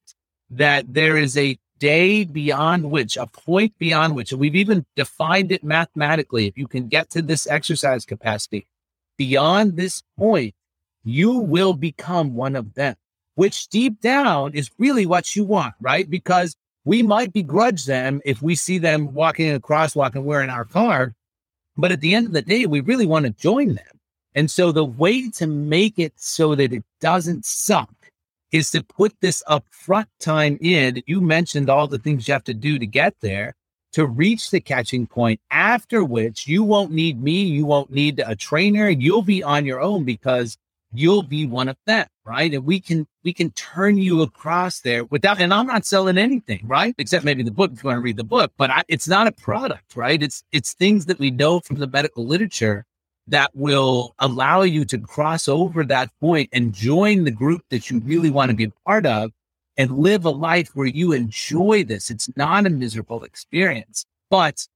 [0.52, 5.52] that there is a day beyond which, a point beyond which, and we've even defined
[5.52, 8.68] it mathematically, if you can get to this exercise capacity,
[9.18, 10.54] beyond this point,
[11.04, 12.96] you will become one of them,
[13.34, 16.08] which deep down is really what you want, right?
[16.08, 20.52] Because we might begrudge them if we see them walking a crosswalk and we're in
[20.52, 21.16] our car.
[21.76, 24.00] But at the end of the day, we really want to join them.
[24.36, 27.90] And so the way to make it so that it doesn't suck
[28.52, 31.02] is to put this upfront time in.
[31.06, 33.56] You mentioned all the things you have to do to get there
[33.94, 37.44] to reach the catching point, after which you won't need me.
[37.44, 38.90] You won't need a trainer.
[38.90, 40.58] You'll be on your own because
[40.94, 42.08] you'll be one of them.
[42.24, 42.54] Right.
[42.54, 46.62] And we can, we can turn you across there without, and I'm not selling anything,
[46.66, 46.94] right?
[46.98, 49.28] Except maybe the book if you want to read the book, but I, it's not
[49.28, 50.22] a product, right?
[50.22, 52.86] It's, it's things that we know from the medical literature
[53.28, 58.00] that will allow you to cross over that point and join the group that you
[58.00, 59.32] really want to be a part of
[59.78, 62.10] and live a life where you enjoy this.
[62.10, 64.06] It's not a miserable experience.
[64.30, 64.68] But,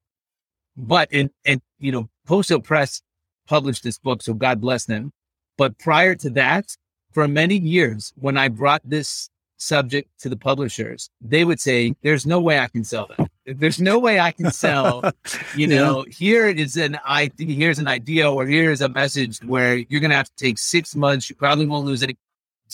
[0.77, 3.01] but, and, and, you know, Post Hill Press
[3.47, 5.11] published this book, so God bless them.
[5.57, 6.75] But prior to that,
[7.11, 9.29] for many years, when I brought this
[9.65, 13.29] subject to the publishers, they would say, There's no way I can sell that.
[13.45, 15.03] There's no way I can sell,
[15.55, 16.13] you know, yeah.
[16.13, 20.17] here is an idea, here's an idea, or here's a message where you're going to
[20.17, 21.29] have to take six months.
[21.29, 22.17] You probably won't lose any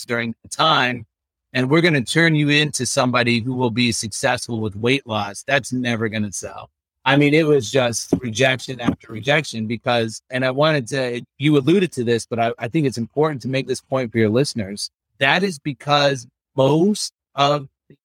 [0.05, 1.05] during the time.
[1.53, 5.43] And we're going to turn you into somebody who will be successful with weight loss.
[5.43, 6.69] That's never going to sell.
[7.03, 11.91] I mean, it was just rejection after rejection because, and I wanted to, you alluded
[11.93, 14.91] to this, but I, I think it's important to make this point for your listeners.
[15.17, 16.27] That is because
[16.69, 17.97] most of the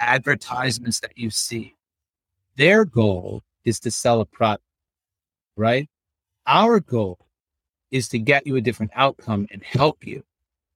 [0.00, 1.74] advertisements that you see,
[2.56, 4.64] their goal is to sell a product,
[5.56, 5.88] right?
[6.46, 7.18] Our goal
[7.90, 10.24] is to get you a different outcome and help you.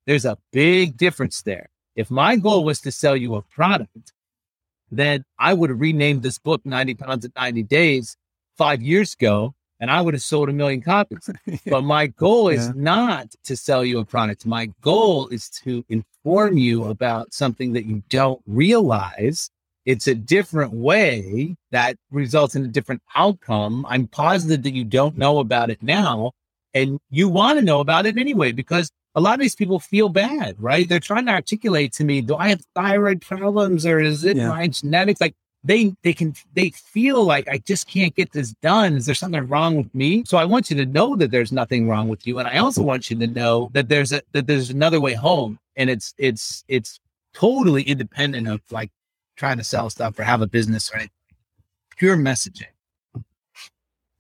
[0.07, 1.69] There's a big difference there.
[1.97, 4.13] If my goal was to sell you a product,
[4.91, 8.17] then I would have renamed this book 90 pounds in 90 days
[8.57, 11.29] five years ago and I would have sold a million copies.
[11.47, 11.57] yeah.
[11.67, 12.73] But my goal is yeah.
[12.77, 14.47] not to sell you a product.
[14.47, 19.51] My goal is to inform you about something that you don't realize.
[19.85, 23.85] It's a different way that results in a different outcome.
[23.89, 26.31] I'm positive that you don't know about it now
[26.73, 30.09] and you want to know about it anyway, because a lot of these people feel
[30.09, 30.89] bad, right?
[30.89, 34.49] They're trying to articulate to me, do I have thyroid problems or is it yeah.
[34.49, 35.21] my genetics?
[35.21, 38.97] Like they they can they feel like I just can't get this done.
[38.97, 40.25] Is there something wrong with me?
[40.27, 42.83] So I want you to know that there's nothing wrong with you, and I also
[42.83, 46.65] want you to know that there's a that there's another way home, and it's it's
[46.69, 46.99] it's
[47.35, 48.91] totally independent of like
[49.37, 51.11] trying to sell stuff or have a business or anything.
[51.97, 52.67] Pure messaging.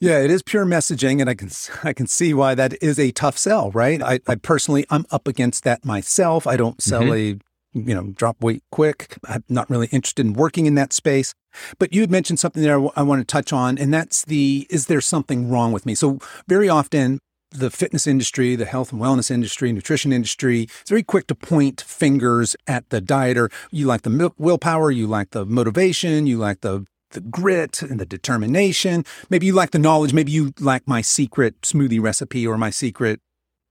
[0.01, 1.51] Yeah, it is pure messaging, and I can
[1.85, 4.03] I can see why that is a tough sell, right?
[4.03, 6.47] I, I personally I'm up against that myself.
[6.47, 7.39] I don't sell mm-hmm.
[7.39, 9.19] a you know, drop weight quick.
[9.29, 11.35] I'm not really interested in working in that space.
[11.79, 14.87] But you had mentioned something there I, want to touch on, and that's the is
[14.87, 15.95] there something wrong with me?
[15.95, 17.19] So, very often,
[17.51, 21.83] the fitness industry, the health and wellness industry, nutrition industry, it's very quick to point
[21.83, 23.53] fingers at the dieter.
[23.71, 28.07] You like the willpower, you like the motivation, you like the the grit and the
[28.07, 29.05] determination.
[29.29, 30.15] Maybe you lack the knowledge.
[30.15, 33.21] Maybe you lack my secret smoothie recipe or my secret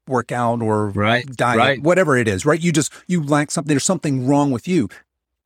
[0.07, 1.81] workout or right, diet, right.
[1.81, 2.59] whatever it is, right?
[2.59, 4.89] You just, you lack something, there's something wrong with you.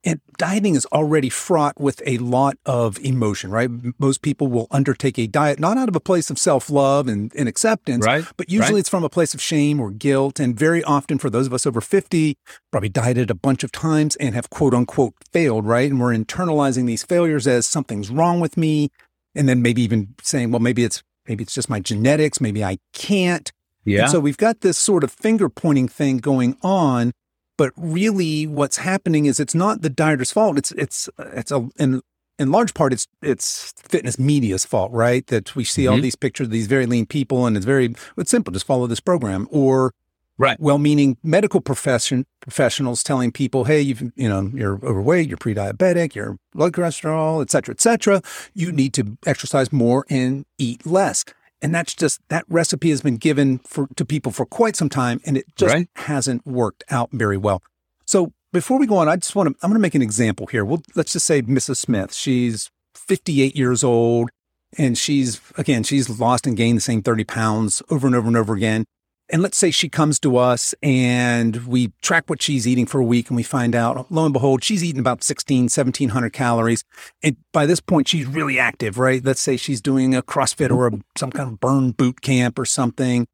[0.06, 3.70] And dieting is already fraught with a lot of emotion, right?
[3.98, 7.34] Most people will undertake a diet not out of a place of self love and,
[7.36, 8.24] and, acceptance, right.
[8.38, 8.80] but usually right.
[8.82, 10.40] it's from a place of shame or guilt.
[10.40, 12.38] And very often, for those of us over 50,
[12.72, 15.90] probably dieted a bunch of times and have quote unquote failed, right?
[15.90, 18.92] And we're internalizing these failures as something's wrong with me.
[19.34, 22.40] And then maybe even saying, well, maybe it's, maybe it's just my genetics.
[22.40, 23.52] Maybe I can't.
[23.86, 24.04] Yeah.
[24.04, 27.12] And so we've got this sort of finger pointing thing going on,
[27.58, 30.58] but really what's happening is it's not the dieter's fault.
[30.58, 32.02] It's it's it's a in
[32.38, 35.26] in large part it's it's fitness media's fault, right?
[35.28, 35.94] That we see mm-hmm.
[35.94, 38.88] all these pictures of these very lean people and it's very it's simple, just follow
[38.88, 39.48] this program.
[39.52, 39.92] Or
[40.38, 46.14] right well-meaning medical profession professionals telling people hey you've you know you're overweight you're pre-diabetic
[46.14, 48.22] your blood cholesterol et cetera et cetera
[48.54, 51.24] you need to exercise more and eat less
[51.66, 55.20] and that's just that recipe has been given for to people for quite some time
[55.26, 55.90] and it just right.
[55.96, 57.64] hasn't worked out very well.
[58.06, 60.46] So before we go on, I just want to I'm going to make an example
[60.46, 60.64] here.
[60.64, 61.78] Well, let's just say Mrs.
[61.78, 62.14] Smith.
[62.14, 64.30] She's 58 years old
[64.78, 68.38] and she's again, she's lost and gained the same 30 pounds over and over and
[68.38, 68.86] over again.
[69.30, 73.04] And let's say she comes to us and we track what she's eating for a
[73.04, 76.84] week and we find out, lo and behold, she's eating about 16, 1700 calories.
[77.24, 79.24] And by this point, she's really active, right?
[79.26, 82.66] Let's say she's doing a CrossFit or a, some kind of burn boot camp or
[82.66, 83.26] something.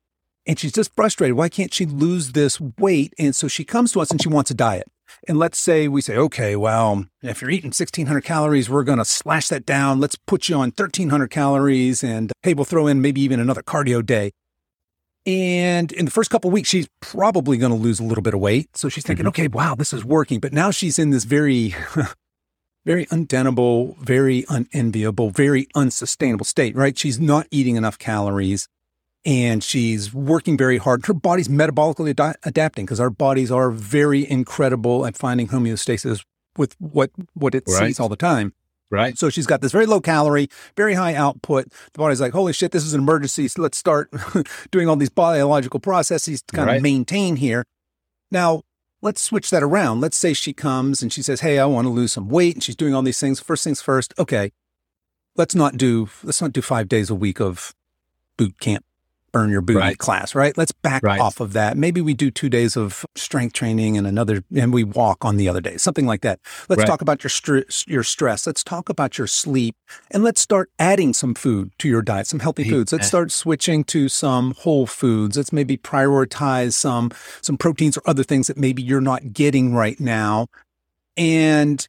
[0.48, 1.36] And she's just frustrated.
[1.36, 3.14] Why can't she lose this weight?
[3.20, 4.88] And so she comes to us and she wants a diet.
[5.28, 9.06] And let's say we say, okay, well, if you're eating 1600 calories, we're going to
[9.06, 10.00] slash that down.
[10.00, 14.06] Let's put you on 1300 calories and hey, we'll throw in maybe even another cardio
[14.06, 14.32] day.
[15.26, 18.40] And in the first couple weeks, she's probably going to lose a little bit of
[18.40, 18.76] weight.
[18.76, 19.42] So she's thinking, mm-hmm.
[19.42, 20.40] okay, wow, this is working.
[20.40, 21.76] But now she's in this very,
[22.86, 26.98] very untenable, very unenviable, very unsustainable state, right?
[26.98, 28.68] She's not eating enough calories
[29.24, 31.06] and she's working very hard.
[31.06, 36.26] Her body's metabolically ad- adapting because our bodies are very incredible at finding homeostasis
[36.58, 37.88] with what, what it right.
[37.88, 38.54] sees all the time.
[38.92, 39.18] Right.
[39.18, 41.70] So she's got this very low calorie, very high output.
[41.94, 43.48] The body's like, holy shit, this is an emergency.
[43.48, 44.12] So let's start
[44.72, 46.76] doing all these biological processes to kind right.
[46.76, 47.66] of maintain here.
[48.32, 48.64] Now,
[49.02, 50.02] let's switch that around.
[50.02, 52.56] Let's say she comes and she says, Hey, I want to lose some weight.
[52.56, 53.40] And she's doing all these things.
[53.40, 54.14] First things first.
[54.20, 54.52] Okay.
[55.38, 57.74] Let's not do, let's not do five days a week of
[58.36, 58.84] boot camp
[59.32, 59.98] burn your booty right.
[59.98, 60.58] class, right?
[60.58, 61.20] Let's back right.
[61.20, 61.78] off of that.
[61.78, 65.48] Maybe we do two days of strength training and another, and we walk on the
[65.48, 66.40] other day, something like that.
[66.70, 66.88] Let's right.
[66.88, 68.46] talk about your str- your stress.
[68.46, 69.76] Let's talk about your sleep,
[70.12, 72.92] and let's start adding some food to your diet, some healthy foods.
[72.92, 75.38] Let's start switching to some whole foods.
[75.38, 80.00] Let's maybe prioritize some some proteins or other things that maybe you're not getting right
[80.00, 80.48] now.
[81.18, 81.88] And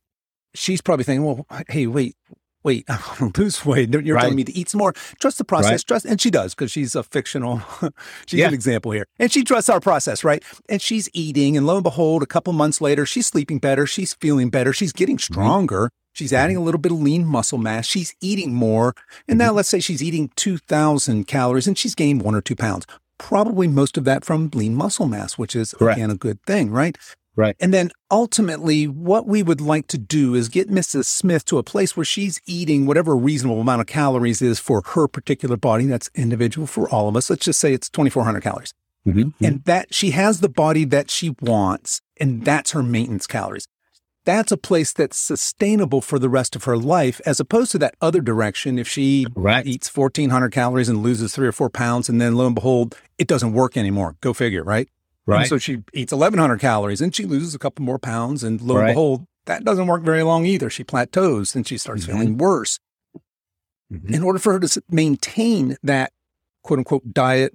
[0.55, 2.17] she's probably thinking, well, hey, wait,
[2.65, 3.91] wait, I want to lose weight.
[3.91, 4.23] You're right.
[4.23, 4.93] telling me to eat some more.
[5.21, 5.71] Trust the process.
[5.71, 5.87] Right.
[5.87, 7.63] Trust, and she does because she's a fictional.
[8.27, 8.49] she's yeah.
[8.49, 10.43] an example here, and she trusts our process, right?
[10.69, 13.87] And she's eating, and lo and behold, a couple months later, she's sleeping better.
[13.87, 14.73] She's feeling better.
[14.73, 15.35] She's getting mm-hmm.
[15.35, 15.87] stronger.
[15.87, 15.97] Mm-hmm.
[16.15, 17.87] She's adding a little bit of lean muscle mass.
[17.87, 18.95] She's eating more,
[19.29, 19.47] and mm-hmm.
[19.47, 22.87] now let's say she's eating two thousand calories, and she's gained one or two pounds.
[23.19, 25.97] Probably most of that from lean muscle mass, which is Correct.
[25.97, 26.99] again a good thing, right?
[27.35, 27.57] Right.
[27.61, 31.07] And then ultimately, what we would like to do is get Mrs.
[31.07, 35.09] Smith to a place where she's eating whatever reasonable amount of calories is for her
[35.09, 35.87] particular body.
[35.87, 37.31] That's individual for all of us.
[37.31, 38.75] Let's just say it's 2,400 calories.
[39.07, 39.45] Mm-hmm.
[39.45, 43.67] And that she has the body that she wants, and that's her maintenance calories.
[44.25, 47.97] That's a place that's sustainable for the rest of her life, as opposed to that
[48.01, 48.79] other direction.
[48.79, 49.67] If she right.
[49.67, 53.27] eats 1,400 calories and loses three or four pounds, and then lo and behold, it
[53.27, 54.17] doesn't work anymore.
[54.21, 54.89] Go figure, right?
[55.27, 55.41] Right.
[55.41, 58.43] And so she eats 1,100 calories and she loses a couple more pounds.
[58.43, 60.71] And lo and behold, that doesn't work very long either.
[60.71, 62.13] She plateaus and she starts mm-hmm.
[62.13, 62.79] feeling worse.
[63.93, 64.15] Mm-hmm.
[64.15, 66.13] In order for her to maintain that
[66.63, 67.53] quote unquote diet,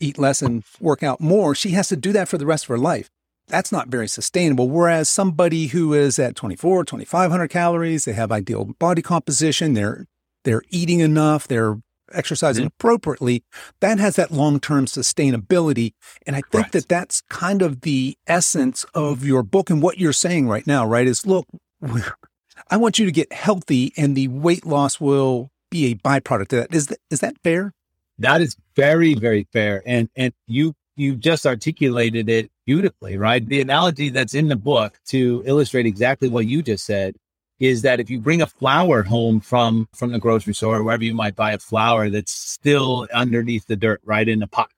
[0.00, 2.68] eat less and work out more, she has to do that for the rest of
[2.68, 3.10] her life.
[3.48, 4.68] That's not very sustainable.
[4.68, 10.06] Whereas somebody who is at 24, 2,500 calories, they have ideal body composition, they're,
[10.44, 11.78] they're eating enough, they're
[12.12, 12.74] exercising mm-hmm.
[12.78, 13.44] appropriately,
[13.80, 15.92] that has that long term sustainability.
[16.26, 20.12] And I think that that's kind of the essence of your book and what you're
[20.12, 21.06] saying right now, right?
[21.06, 21.46] Is look,
[22.70, 26.60] I want you to get healthy and the weight loss will be a byproduct of
[26.60, 26.74] that.
[26.74, 27.72] Is that, is that fair?
[28.18, 29.82] That is very, very fair.
[29.86, 33.44] And, and you, you just articulated it beautifully, right?
[33.44, 37.16] The analogy that's in the book to illustrate exactly what you just said
[37.60, 41.04] is that if you bring a flower home from from the grocery store or wherever
[41.04, 44.72] you might buy a flower that's still underneath the dirt, right in a pot,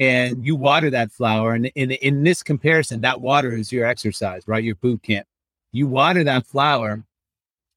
[0.00, 4.42] and you water that flower, and in in this comparison, that water is your exercise,
[4.46, 4.64] right?
[4.64, 5.26] Your boot camp.
[5.72, 7.04] You water that flower,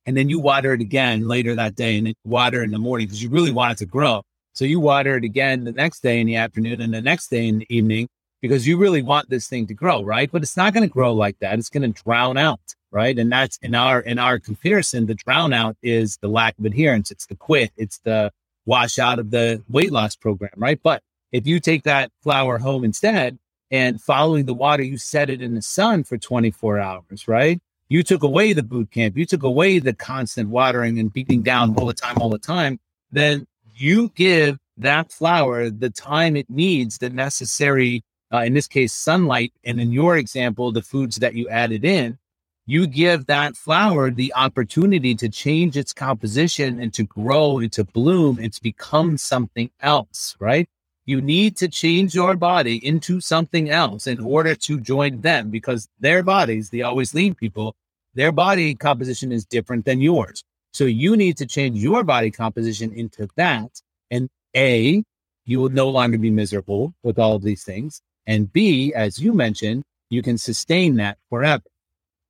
[0.08, 3.22] and then you water it again later that day, and water in the morning because
[3.22, 4.24] you really want it to grow.
[4.54, 7.48] So you water it again the next day in the afternoon, and the next day
[7.48, 8.10] in the evening
[8.44, 10.32] because you really want this thing to grow, right?
[10.32, 11.58] But it's not going to grow like that.
[11.58, 13.18] It's going to drown out right?
[13.18, 17.12] And that's in our in our comparison, the drown out is the lack of adherence.
[17.12, 17.72] It's the quit.
[17.76, 18.32] It's the
[18.66, 20.80] wash out of the weight loss program, right?
[20.82, 21.02] But
[21.32, 23.40] if you take that flower home instead
[23.72, 27.60] and following the water, you set it in the sun for 24 hours, right?
[27.90, 31.76] You took away the boot camp, you took away the constant watering and beating down
[31.76, 32.80] all the time, all the time,
[33.12, 38.94] then you give that flower the time it needs, the necessary, uh, in this case,
[38.94, 39.54] sunlight.
[39.64, 42.18] And in your example, the foods that you added in
[42.66, 47.84] you give that flower the opportunity to change its composition and to grow and to
[47.84, 50.70] bloom and to become something else, right?
[51.06, 55.90] You need to change your body into something else in order to join them because
[56.00, 57.76] their bodies, the always lean people,
[58.16, 60.46] their body composition is different than yours.
[60.74, 63.82] So you need to change your body composition into that.
[64.10, 65.04] And A,
[65.46, 68.02] you will no longer be miserable with all of these things.
[68.26, 71.64] And B, as you mentioned, you can sustain that forever.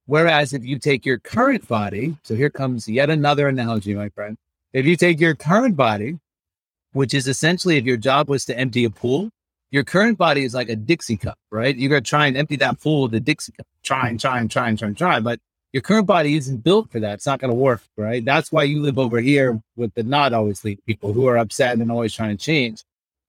[0.06, 4.38] Whereas if you take your current body, so here comes yet another analogy, my friend.
[4.73, 6.19] If you take your current body,
[6.93, 9.29] which is essentially if your job was to empty a pool,
[9.71, 11.75] your current body is like a Dixie cup, right?
[11.75, 13.65] You're going to try and empty that pool with a Dixie cup.
[13.82, 15.19] Try and try and try and try and try.
[15.19, 15.39] But
[15.71, 17.15] your current body isn't built for that.
[17.15, 18.23] It's not going to work, right?
[18.23, 21.91] That's why you live over here with the not always people who are upset and
[21.91, 22.84] always trying to change.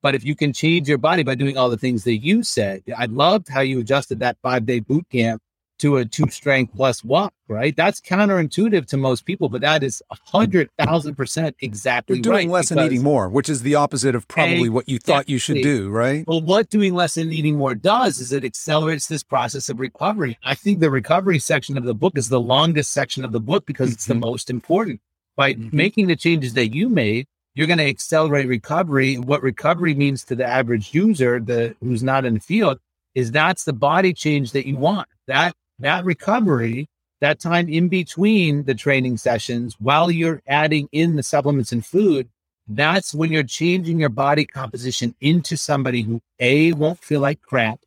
[0.04, 2.82] But if you can change your body by doing all the things that you said,
[2.94, 5.40] I loved how you adjusted that five day boot camp
[5.78, 7.74] to a two strength plus walk, right?
[7.74, 12.48] That's counterintuitive to most people, but that is a hundred thousand percent exactly You're doing
[12.50, 15.38] right less and eating more, which is the opposite of probably what you thought you
[15.38, 16.28] should do, right?
[16.28, 20.38] Well, what doing less and eating more does is it accelerates this process of recovery.
[20.44, 23.64] I think the recovery section of the book is the longest section of the book
[23.64, 24.20] because it's the mm-hmm.
[24.20, 25.00] most important.
[25.34, 25.74] By mm-hmm.
[25.74, 29.16] making the changes that you made, you're going to accelerate recovery.
[29.16, 32.78] What recovery means to the average user, the who's not in the field,
[33.14, 35.08] is that's the body change that you want.
[35.26, 36.88] That that recovery,
[37.20, 42.28] that time in between the training sessions, while you're adding in the supplements and food,
[42.66, 47.80] that's when you're changing your body composition into somebody who A, won't feel like crap,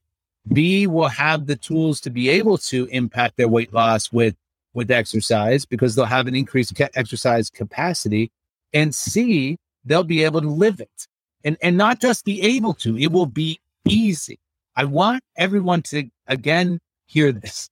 [0.52, 4.36] B, will have the tools to be able to impact their weight loss with,
[4.74, 8.32] with exercise because they'll have an increased exercise capacity.
[8.74, 11.08] And C, they'll be able to live it
[11.44, 14.40] and, and not just be able to, it will be easy.
[14.76, 17.70] I want everyone to again hear this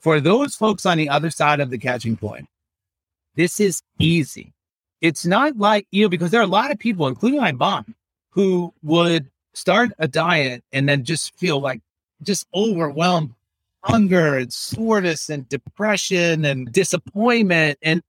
[0.00, 2.48] for those folks on the other side of the catching point,
[3.34, 4.52] this is easy.
[5.00, 7.94] It's not like, you know, because there are a lot of people, including my mom,
[8.30, 11.80] who would start a diet and then just feel like
[12.22, 13.34] just overwhelmed
[13.84, 17.78] hunger and soreness and depression and disappointment.
[17.82, 18.02] And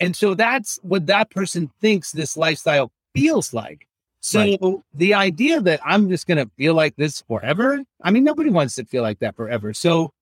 [0.00, 3.86] and so that's what that person thinks this lifestyle feels like.
[4.20, 4.60] So right.
[4.92, 8.74] the idea that I'm just going to feel like this forever, I mean, nobody wants
[8.74, 9.72] to feel like that forever.
[9.72, 10.12] So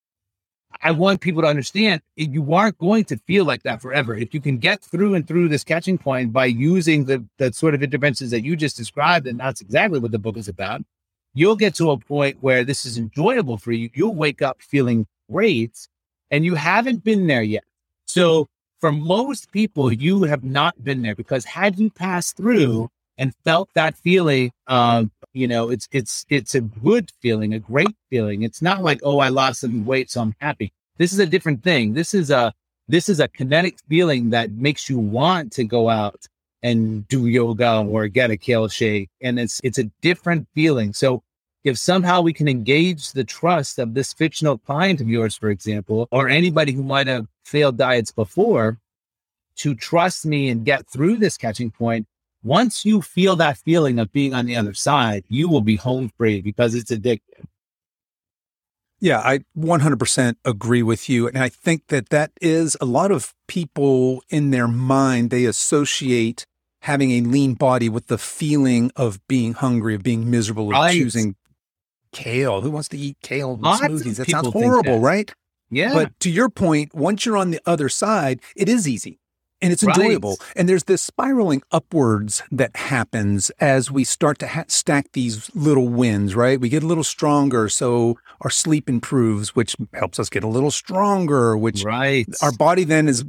[0.82, 4.14] I want people to understand eh, you aren't going to feel like that forever.
[4.14, 7.74] If you can get through and through this catching point by using the, the sort
[7.74, 10.82] of interventions that you just described, and that's exactly what the book is about,
[11.32, 13.90] you'll get to a point where this is enjoyable for you.
[13.94, 15.88] You'll wake up feeling great.
[16.30, 17.64] And you haven't been there yet.
[18.06, 18.48] So
[18.84, 23.70] for most people, you have not been there because had you passed through and felt
[23.72, 28.42] that feeling, uh, you know, it's it's it's a good feeling, a great feeling.
[28.42, 30.70] It's not like, oh, I lost some weight, so I'm happy.
[30.98, 31.94] This is a different thing.
[31.94, 32.52] This is a
[32.86, 36.26] this is a kinetic feeling that makes you want to go out
[36.62, 39.08] and do yoga or get a kale shake.
[39.22, 40.92] And it's it's a different feeling.
[40.92, 41.22] So
[41.64, 46.06] if somehow we can engage the trust of this fictional client of yours, for example,
[46.12, 48.78] or anybody who might have failed diets before
[49.56, 52.06] to trust me and get through this catching point,
[52.42, 56.12] once you feel that feeling of being on the other side, you will be home
[56.18, 57.46] free because it's addictive.
[59.00, 61.26] Yeah, I 100% agree with you.
[61.28, 66.46] And I think that that is a lot of people in their mind, they associate
[66.82, 70.94] having a lean body with the feeling of being hungry, of being miserable, of right.
[70.94, 71.34] choosing
[72.14, 72.62] kale.
[72.62, 74.16] Who wants to eat kale smoothies?
[74.16, 75.06] That sounds horrible, that.
[75.06, 75.34] right?
[75.70, 75.92] Yeah.
[75.92, 79.18] But to your point, once you're on the other side, it is easy
[79.60, 80.30] and it's enjoyable.
[80.30, 80.52] Right.
[80.56, 85.88] And there's this spiraling upwards that happens as we start to ha- stack these little
[85.88, 86.60] wins, right?
[86.60, 87.68] We get a little stronger.
[87.68, 92.26] So our sleep improves, which helps us get a little stronger, which right.
[92.42, 93.24] our body then is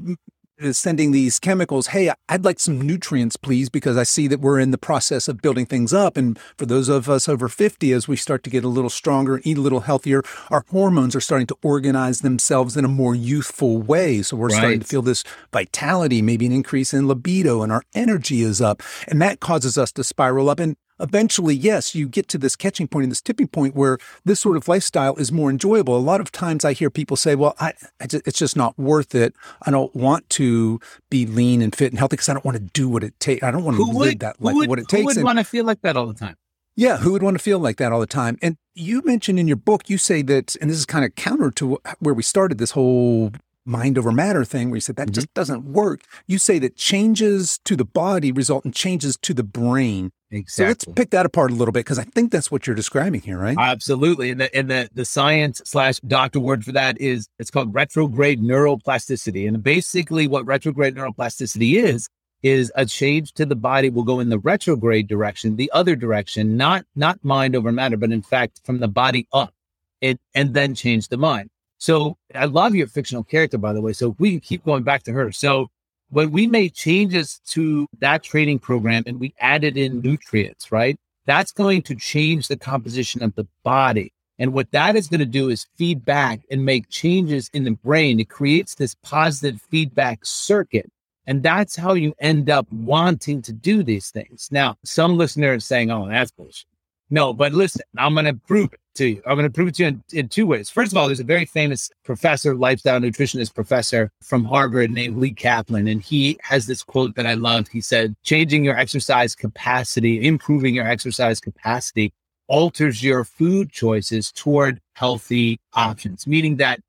[0.64, 1.88] Uh, sending these chemicals.
[1.88, 5.42] Hey, I'd like some nutrients, please, because I see that we're in the process of
[5.42, 6.16] building things up.
[6.16, 9.36] And for those of us over 50, as we start to get a little stronger
[9.36, 13.14] and eat a little healthier, our hormones are starting to organize themselves in a more
[13.14, 14.22] youthful way.
[14.22, 14.58] So we're right.
[14.58, 18.82] starting to feel this vitality, maybe an increase in libido, and our energy is up.
[19.10, 20.62] And that causes us to spiral up.
[20.62, 24.40] And eventually, yes, you get to this catching point and this tipping point where this
[24.40, 25.96] sort of lifestyle is more enjoyable.
[25.96, 28.78] A lot of times I hear people say, well, I, I just, it's just not
[28.78, 29.34] worth it.
[29.64, 30.80] I don't want to
[31.10, 33.44] be lean and fit and healthy because I don't want to do what it takes.
[33.44, 35.02] I don't want to live would, that life, would, what it takes.
[35.02, 36.36] Who would and, want to feel like that all the time?
[36.78, 38.38] Yeah, who would want to feel like that all the time?
[38.42, 41.50] And you mentioned in your book, you say that, and this is kind of counter
[41.52, 43.32] to where we started this whole
[43.66, 45.14] mind over matter thing where you said that mm-hmm.
[45.14, 46.02] just doesn't work.
[46.28, 50.12] You say that changes to the body result in changes to the brain.
[50.32, 50.64] Exactly.
[50.64, 53.22] So let's pick that apart a little bit because I think that's what you're describing
[53.22, 53.56] here, right?
[53.58, 54.32] Absolutely.
[54.32, 58.42] And the and the, the science slash doctor word for that is it's called retrograde
[58.42, 59.48] neuroplasticity.
[59.48, 62.10] And basically what retrograde neuroplasticity is
[62.42, 66.58] is a change to the body will go in the retrograde direction, the other direction,
[66.58, 69.54] not not mind over matter, but in fact from the body up.
[70.02, 71.50] It and then change the mind.
[71.78, 73.94] So I love your fictional character, by the way.
[73.94, 75.32] So we can keep going back to her.
[75.32, 75.68] So
[76.10, 80.98] when we made changes to that training program and we added in nutrients, right?
[81.26, 84.14] That's going to change the composition of the body.
[84.38, 87.72] And what that is going to do is feed back and make changes in the
[87.72, 88.20] brain.
[88.20, 90.92] It creates this positive feedback circuit.
[91.26, 94.50] And that's how you end up wanting to do these things.
[94.52, 96.68] Now, some listeners saying, oh, that's bullshit.
[97.10, 99.22] No, but listen, I'm going to prove it to you.
[99.26, 100.70] I'm going to prove it to you in, in, two ways.
[100.70, 105.34] First of all, there's a very famous professor, lifestyle nutritionist professor from Harvard named Lee
[105.34, 105.88] Kaplan.
[105.88, 107.68] And he has this quote that I love.
[107.68, 112.14] He said, changing your exercise capacity, improving your exercise capacity
[112.48, 116.80] alters your food choices toward healthy options, meaning that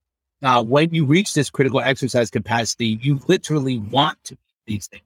[0.43, 5.03] uh, when you reach this critical exercise capacity, you literally want to eat these things.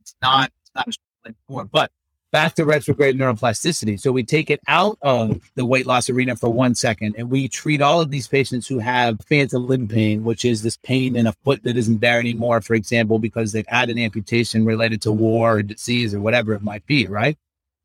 [0.00, 0.88] It's not, it's not
[1.26, 1.90] a but
[2.32, 4.00] back to retrograde neuroplasticity.
[4.00, 7.46] So we take it out of the weight loss arena for one second and we
[7.46, 11.26] treat all of these patients who have phantom limb pain, which is this pain in
[11.26, 15.12] a foot that isn't there anymore, for example, because they've had an amputation related to
[15.12, 17.36] war or disease or whatever it might be, right?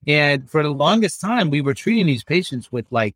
[0.08, 3.16] And for the longest time, we were treating these patients with like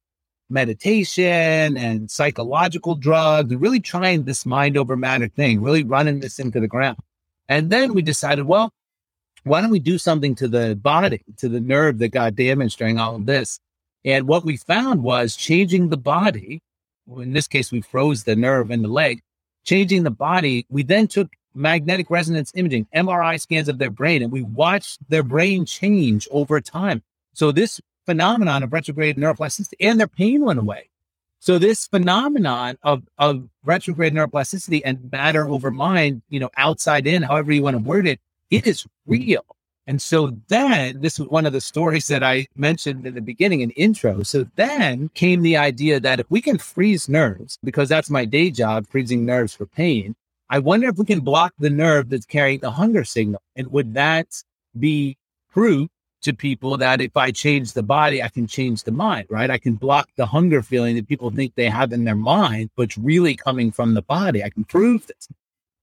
[0.50, 6.60] meditation and psychological drugs, really trying this mind over matter thing, really running this into
[6.60, 6.98] the ground.
[7.48, 8.74] And then we decided, well,
[9.44, 13.00] why don't we do something to the body, to the nerve that got damaged during
[13.00, 13.60] all of this?
[14.06, 16.62] And what we found was changing the body.
[17.18, 19.22] In this case, we froze the nerve in the leg,
[19.64, 20.66] changing the body.
[20.70, 25.24] We then took magnetic resonance imaging, MRI scans of their brain, and we watched their
[25.24, 27.04] brain change over time.
[27.34, 30.89] So this phenomenon of retrograde neuroplasticity and their pain went away.
[31.39, 37.24] So this phenomenon of, of retrograde neuroplasticity and matter over mind, you know, outside in,
[37.24, 38.20] however you want to word it,
[38.52, 39.45] it is real.
[39.88, 43.62] And so then this was one of the stories that I mentioned in the beginning
[43.62, 44.22] in intro.
[44.24, 48.52] So then came the idea that if we can freeze nerves, because that's my day
[48.52, 50.16] job, freezing nerves for pain,
[50.49, 53.41] I wonder if we can block the nerve that's carrying the hunger signal.
[53.56, 54.28] And would that
[54.78, 55.18] be
[55.52, 55.89] proof
[56.22, 59.49] to people that if I change the body, I can change the mind, right?
[59.49, 62.84] I can block the hunger feeling that people think they have in their mind, but
[62.84, 64.43] it's really coming from the body.
[64.43, 65.28] I can prove this.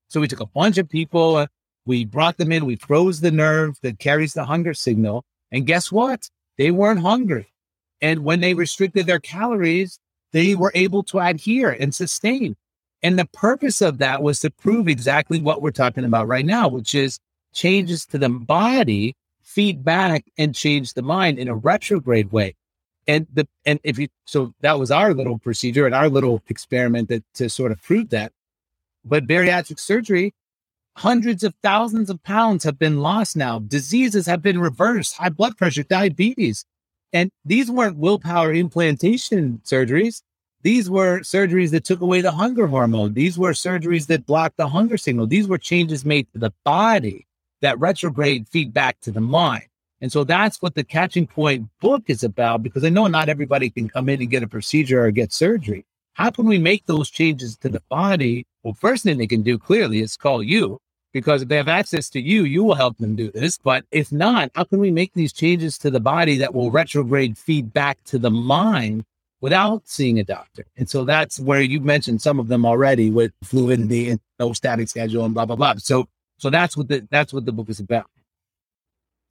[0.09, 1.47] So we took a bunch of people
[1.89, 5.25] we brought them in, we froze the nerve that carries the hunger signal.
[5.51, 6.29] And guess what?
[6.59, 7.53] They weren't hungry.
[8.01, 9.99] And when they restricted their calories,
[10.33, 12.57] they were able to adhere and sustain.
[13.03, 16.69] And the purpose of that was to prove exactly what we're talking about right now,
[16.69, 17.19] which is
[17.55, 22.55] changes to the body feedback and change the mind in a retrograde way.
[23.07, 27.09] And the and if you so that was our little procedure and our little experiment
[27.09, 28.33] that to sort of prove that.
[29.05, 30.35] But bariatric surgery,
[30.99, 33.61] hundreds of thousands of pounds have been lost now.
[33.61, 36.65] Diseases have been reversed, high blood pressure, diabetes.
[37.13, 40.23] And these weren't willpower implantation surgeries.
[40.63, 43.15] These were surgeries that took away the hunger hormone.
[43.15, 45.29] These were surgeries that blocked the hunger signal.
[45.29, 47.29] These were changes made to the body
[47.61, 49.67] that retrograde feedback to the mind.
[50.01, 53.71] And so that's what the Catching Point book is about because I know not everybody
[53.71, 55.87] can come in and get a procedure or get surgery.
[56.15, 58.47] How can we make those changes to the body?
[58.65, 60.81] Well, first thing they can do clearly is call you
[61.13, 63.59] because if they have access to you, you will help them do this.
[63.59, 67.39] But if not, how can we make these changes to the body that will retrograde
[67.39, 69.05] feedback to the mind
[69.41, 70.65] without seeing a doctor.
[70.77, 74.89] And so that's where you mentioned some of them already with fluidity and no static
[74.89, 75.75] schedule and blah blah blah.
[75.79, 78.07] So so that's what the that's what the book is about.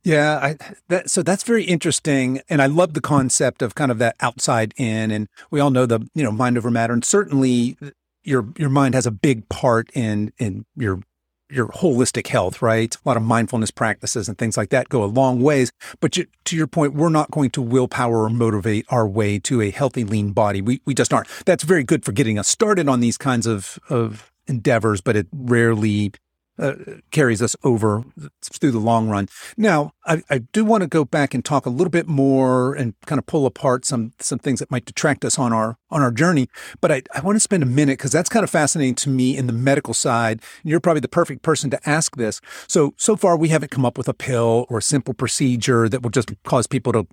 [0.04, 0.58] Yeah, I,
[0.88, 4.74] that, so that's very interesting, and I love the concept of kind of that outside
[4.78, 5.12] in.
[5.12, 7.90] And we all know the you know mind over matter, and certainly uh,
[8.24, 11.02] your your mind has a big part in in your
[11.50, 12.94] your holistic health, right?
[12.96, 15.72] A lot of mindfulness practices and things like that go a long ways.
[16.00, 19.62] But you, to your point, we're not going to willpower or motivate our way to
[19.62, 20.62] a healthy, lean body.
[20.62, 21.28] We, we just aren't.
[21.46, 25.28] That's very good for getting us started on these kinds of, of endeavors, but it
[25.32, 26.12] rarely
[26.60, 26.74] uh,
[27.12, 28.04] carries us over
[28.42, 29.28] through the long run.
[29.58, 32.94] Now, I, I, do want to go back and talk a little bit more and
[33.06, 36.12] kind of pull apart some some things that might detract us on our on our
[36.12, 36.50] journey.
[36.82, 39.38] But I, I want to spend a minute because that's kind of fascinating to me
[39.38, 40.42] in the medical side.
[40.64, 42.42] And you're probably the perfect person to ask this.
[42.68, 46.02] So so far, we haven't come up with a pill or a simple procedure that
[46.02, 47.08] will just cause people to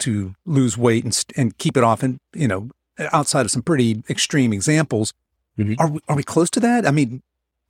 [0.00, 2.02] to lose weight and and keep it off.
[2.02, 2.70] And you know,
[3.12, 5.12] outside of some pretty extreme examples.
[5.58, 5.74] Mm-hmm.
[5.78, 6.86] Are we, are we close to that?
[6.86, 7.22] I mean,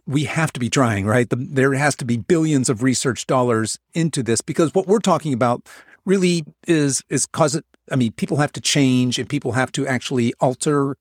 [0.06, 1.28] we have to be trying, right?
[1.28, 5.32] The, there has to be billions of research dollars into this because what we're talking
[5.32, 5.68] about
[6.04, 9.86] really is is cause it, I mean, people have to change and people have to
[9.86, 10.96] actually alter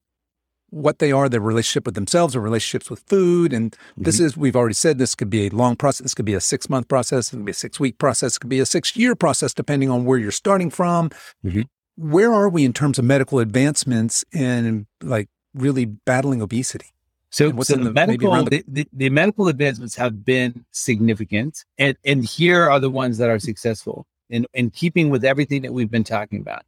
[0.71, 3.53] what they are, their relationship with themselves, their relationships with food.
[3.53, 4.03] And mm-hmm.
[4.03, 6.03] this is, we've already said, this could be a long process.
[6.03, 7.31] This could be a six month process.
[7.33, 8.35] It could be a six week process.
[8.35, 11.09] It could be a six year process, depending on where you're starting from.
[11.43, 11.61] Mm-hmm.
[11.97, 16.93] Where are we in terms of medical advancements and like really battling obesity?
[17.31, 22.69] So, so the, medical the-, the, the, medical advancements have been significant, and and here
[22.69, 26.41] are the ones that are successful in in keeping with everything that we've been talking
[26.41, 26.63] about.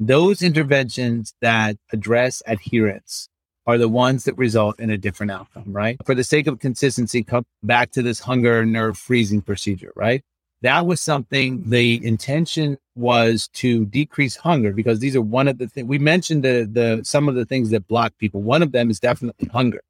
[0.00, 3.28] Those interventions that address adherence
[3.66, 5.96] are the ones that result in a different outcome, right?
[6.04, 10.24] For the sake of consistency, come back to this hunger nerve freezing procedure, right?
[10.62, 15.68] That was something the intention was to decrease hunger because these are one of the
[15.68, 18.42] things we mentioned the the some of the things that block people.
[18.42, 19.82] One of them is definitely hunger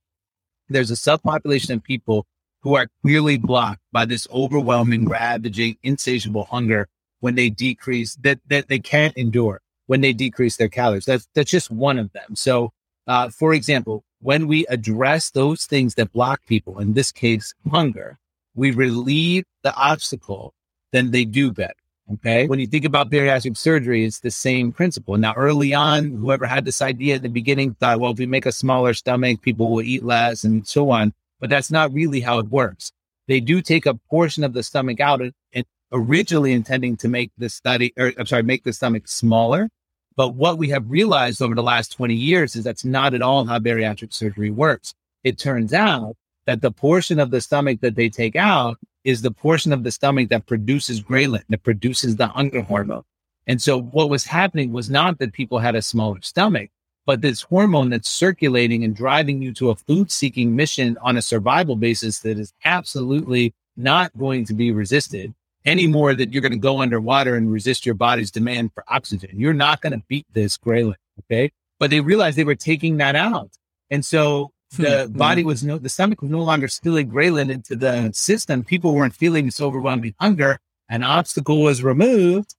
[0.71, 2.27] there's a subpopulation of people
[2.63, 6.89] who are clearly blocked by this overwhelming, ravaging, insatiable hunger
[7.21, 11.05] when they decrease that that they can't endure when they decrease their calories.
[11.05, 12.37] That's that's just one of them.
[12.37, 12.73] So,
[13.07, 18.19] uh, for example, when we address those things that block people, in this case, hunger,
[18.55, 20.55] we relieve the obstacle,
[20.93, 21.75] then they do better.
[22.15, 22.47] Okay.
[22.47, 25.17] When you think about bariatric surgery, it's the same principle.
[25.17, 28.47] Now, early on, whoever had this idea at the beginning thought, well, if we make
[28.47, 31.13] a smaller stomach, people will eat less and so on.
[31.39, 32.93] But that's not really how it works.
[33.29, 37.49] They do take a portion of the stomach out and, originally intending to make the
[37.49, 39.69] study, or I'm sorry, make the stomach smaller.
[40.17, 43.45] But what we have realized over the last 20 years is that's not at all
[43.45, 44.95] how bariatric surgery works.
[45.25, 49.31] It turns out that the portion of the stomach that they take out is the
[49.31, 53.05] portion of the stomach that produces ghrelin, that produces the hunger hormone.
[53.47, 56.71] And so what was happening was not that people had a smaller stomach,
[57.07, 61.23] but this hormone that's circulating and driving you to a food seeking mission on a
[61.23, 65.35] survival basis that is absolutely not going to be resisted
[65.65, 69.31] any more that you're going to go underwater and resist your body's demand for oxygen.
[69.35, 70.95] You're not going to beat this ghrelin.
[71.21, 71.51] Okay.
[71.79, 73.51] But they realized they were taking that out.
[73.91, 75.13] And so the hmm.
[75.13, 78.65] body was no, the stomach was no longer spilling ghrelin into the system.
[78.65, 80.59] People weren't feeling this overwhelming hunger.
[80.89, 82.55] An obstacle was removed,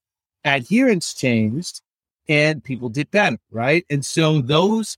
[0.46, 1.82] adherence changed,
[2.28, 3.86] and people did better, right?
[3.90, 4.98] And so those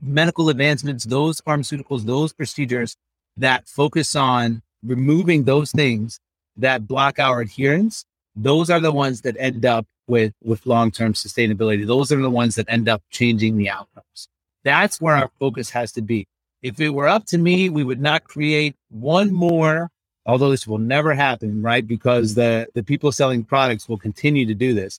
[0.00, 2.96] medical advancements, those pharmaceuticals, those procedures
[3.36, 6.20] that focus on removing those things
[6.56, 8.04] that block our adherence,
[8.36, 11.86] those are the ones that end up with with long-term sustainability.
[11.86, 14.28] Those are the ones that end up changing the outcomes.
[14.64, 16.26] That's where our focus has to be.
[16.62, 19.90] If it were up to me, we would not create one more,
[20.24, 21.86] although this will never happen, right?
[21.86, 24.98] Because the, the people selling products will continue to do this.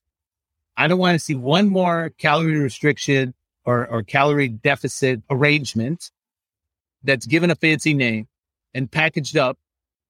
[0.78, 3.34] I don't want to see one more calorie restriction
[3.66, 6.12] or, or calorie deficit arrangement
[7.04, 8.28] that's given a fancy name
[8.74, 9.58] and packaged up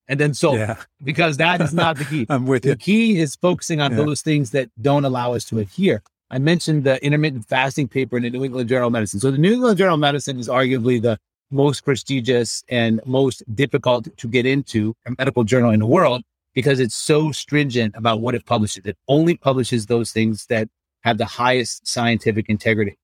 [0.08, 0.78] and then sold yeah.
[1.04, 2.26] because that is not the key.
[2.30, 2.76] I'm with the you.
[2.76, 3.98] The key is focusing on yeah.
[3.98, 6.04] those things that don't allow us to adhere.
[6.32, 9.20] I mentioned the intermittent fasting paper in the New England Journal of Medicine.
[9.20, 11.18] So the New England Journal of Medicine is arguably the
[11.52, 16.24] most prestigious and most difficult to get into a medical journal in the world
[16.54, 18.86] because it's so stringent about what it publishes.
[18.86, 20.68] It only publishes those things that
[21.02, 22.98] have the highest scientific integrity.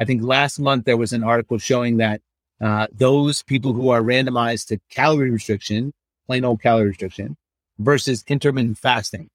[0.00, 2.20] I think last month there was an article showing that
[2.60, 5.92] uh, those people who are randomized to calorie restriction,
[6.26, 7.36] plain old calorie restriction,
[7.78, 9.28] versus intermittent fasting,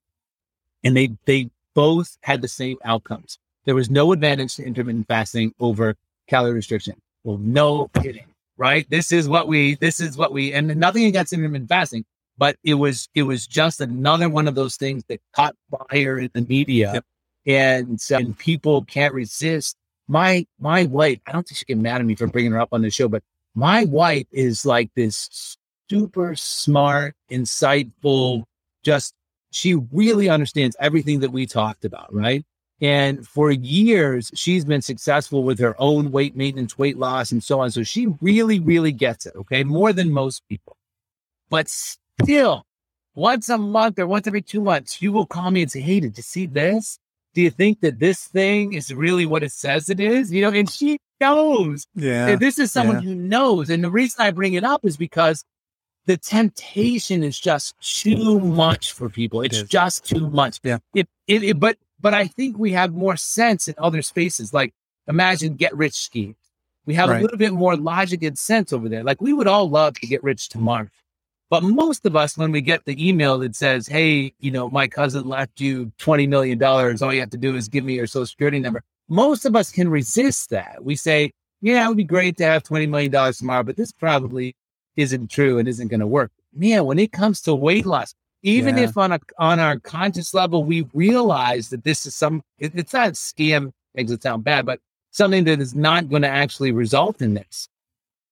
[0.84, 3.38] and they they both had the same outcomes.
[3.64, 5.96] There was no advantage to intermittent fasting over
[6.28, 7.00] calorie restriction.
[7.24, 8.88] Well, no kidding, right?
[8.88, 12.04] This is what we this is what we and nothing against intermittent fasting,
[12.38, 15.54] but it was it was just another one of those things that caught
[15.90, 17.04] fire in the media, yep.
[17.46, 19.76] and and people can't resist
[20.10, 22.70] my my wife, I don't think she get mad at me for bringing her up
[22.72, 23.22] on the show, but
[23.54, 25.56] my wife is like this
[25.88, 28.42] super smart, insightful,
[28.82, 29.14] just
[29.50, 32.44] she really understands everything that we talked about, right?
[32.80, 37.60] And for years, she's been successful with her own weight maintenance, weight loss, and so
[37.60, 37.70] on.
[37.70, 39.34] So she really, really gets it.
[39.36, 39.64] Okay.
[39.64, 40.76] More than most people.
[41.50, 42.64] But still,
[43.14, 46.00] once a month or once every two months, she will call me and say, Hey,
[46.00, 46.98] did you see this?
[47.34, 50.32] do you think that this thing is really what it says it is?
[50.32, 51.86] You know, and she knows.
[51.94, 52.28] Yeah.
[52.28, 53.08] And this is someone yeah.
[53.08, 53.70] who knows.
[53.70, 55.44] And the reason I bring it up is because
[56.06, 59.42] the temptation is just too much for people.
[59.42, 60.60] It's it just too much.
[60.62, 60.78] Yeah.
[60.94, 64.52] It, it, it, but, but I think we have more sense in other spaces.
[64.52, 64.72] Like
[65.06, 66.36] imagine get rich schemes.
[66.86, 67.18] We have right.
[67.18, 69.04] a little bit more logic and sense over there.
[69.04, 70.88] Like we would all love to get rich tomorrow.
[71.50, 74.86] But most of us, when we get the email that says, Hey, you know, my
[74.86, 76.62] cousin left you $20 million.
[76.62, 78.82] All you have to do is give me your social security number.
[79.08, 80.84] Most of us can resist that.
[80.84, 84.54] We say, yeah, it would be great to have $20 million tomorrow, but this probably
[84.96, 86.32] isn't true and isn't going to work.
[86.54, 88.84] Man, when it comes to weight loss, even yeah.
[88.84, 92.92] if on a, on our conscious level, we realize that this is some, it, it's
[92.92, 94.80] not a scam, makes it sound bad, but
[95.10, 97.68] something that is not going to actually result in this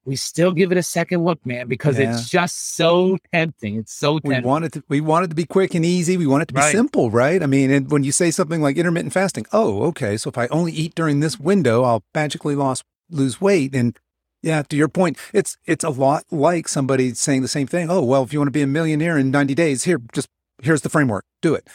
[0.08, 2.10] we still give it a second look, man, because yeah.
[2.10, 3.76] it's just so tempting.
[3.76, 4.42] It's so tempting.
[4.42, 6.16] We want it to, we want it to be quick and easy.
[6.16, 6.72] We want it to be right.
[6.72, 7.42] simple, right?
[7.42, 10.46] I mean, and when you say something like intermittent fasting, oh, okay, so if I
[10.46, 13.74] only eat during this window, I'll magically lost, lose weight.
[13.74, 13.98] And
[14.42, 17.90] yeah, to your point, it's it's a lot like somebody saying the same thing.
[17.90, 20.28] Oh, well, if you want to be a millionaire in 90 days, here, just
[20.62, 21.24] here's the framework.
[21.42, 21.68] Do it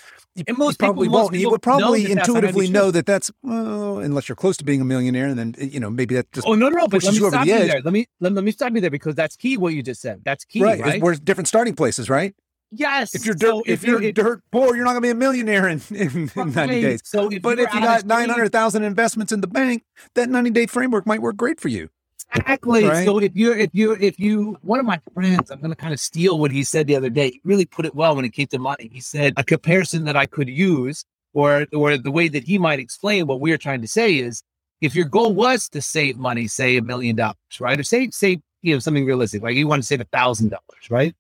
[0.48, 1.36] and most probably people, won't.
[1.36, 5.28] You would probably intuitively know that that's well, unless you're close to being a millionaire,
[5.28, 7.20] and then eh, you know maybe that just oh no no, no but let me
[7.20, 7.82] stop you there.
[7.82, 9.58] Let me let, let, me stop you there because that's key.
[9.58, 10.80] What you just said, that's key, right?
[10.80, 11.02] right?
[11.02, 12.36] We're different starting places, right?
[12.76, 13.14] Yes.
[13.14, 15.12] If you're dirt, so if, if, you're, you're dirt poor, you're not going to be
[15.12, 17.02] a millionaire in, in, in 90 days.
[17.06, 19.84] So, if but if you got 900,000 investments in the bank,
[20.16, 21.90] that 90 day framework might work great for you.
[22.36, 22.86] Exactly.
[22.86, 23.06] Right?
[23.06, 26.00] So if you're if you if you one of my friends, I'm gonna kind of
[26.00, 27.32] steal what he said the other day.
[27.32, 28.90] He really put it well when it came to money.
[28.92, 32.80] He said a comparison that I could use, or or the way that he might
[32.80, 34.44] explain what we are trying to say is
[34.82, 37.80] if your goal was to save money, say a million dollars, right?
[37.80, 40.90] Or say say you know something realistic, like you want to save a thousand dollars,
[40.90, 41.16] right?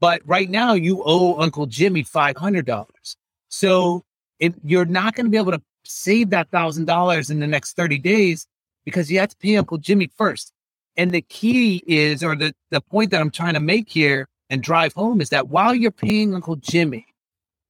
[0.00, 3.16] But right now you owe Uncle Jimmy five hundred dollars.
[3.48, 4.04] So
[4.38, 7.74] if you're not going to be able to save that thousand dollars in the next
[7.74, 8.46] 30 days
[8.88, 10.50] because you have to pay Uncle Jimmy first.
[10.96, 14.62] And the key is, or the, the point that I'm trying to make here and
[14.62, 17.06] drive home is that while you're paying Uncle Jimmy,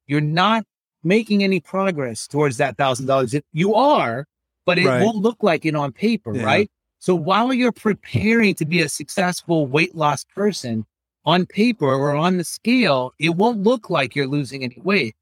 [0.07, 0.65] you're not
[1.03, 3.35] making any progress towards that thousand dollars.
[3.53, 4.27] You are,
[4.65, 5.03] but it right.
[5.03, 6.45] won't look like it on paper, yeah.
[6.45, 6.71] right?
[7.01, 10.87] So while you're preparing to be a successful weight loss person
[11.25, 15.17] on paper or on the scale, it won't look like you're losing any weight.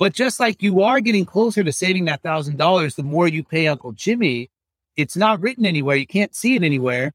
[0.00, 3.44] But just like you are getting closer to saving that thousand dollars, the more you
[3.44, 4.50] pay Uncle Jimmy,
[4.96, 5.96] it's not written anywhere.
[5.96, 7.12] You can't see it anywhere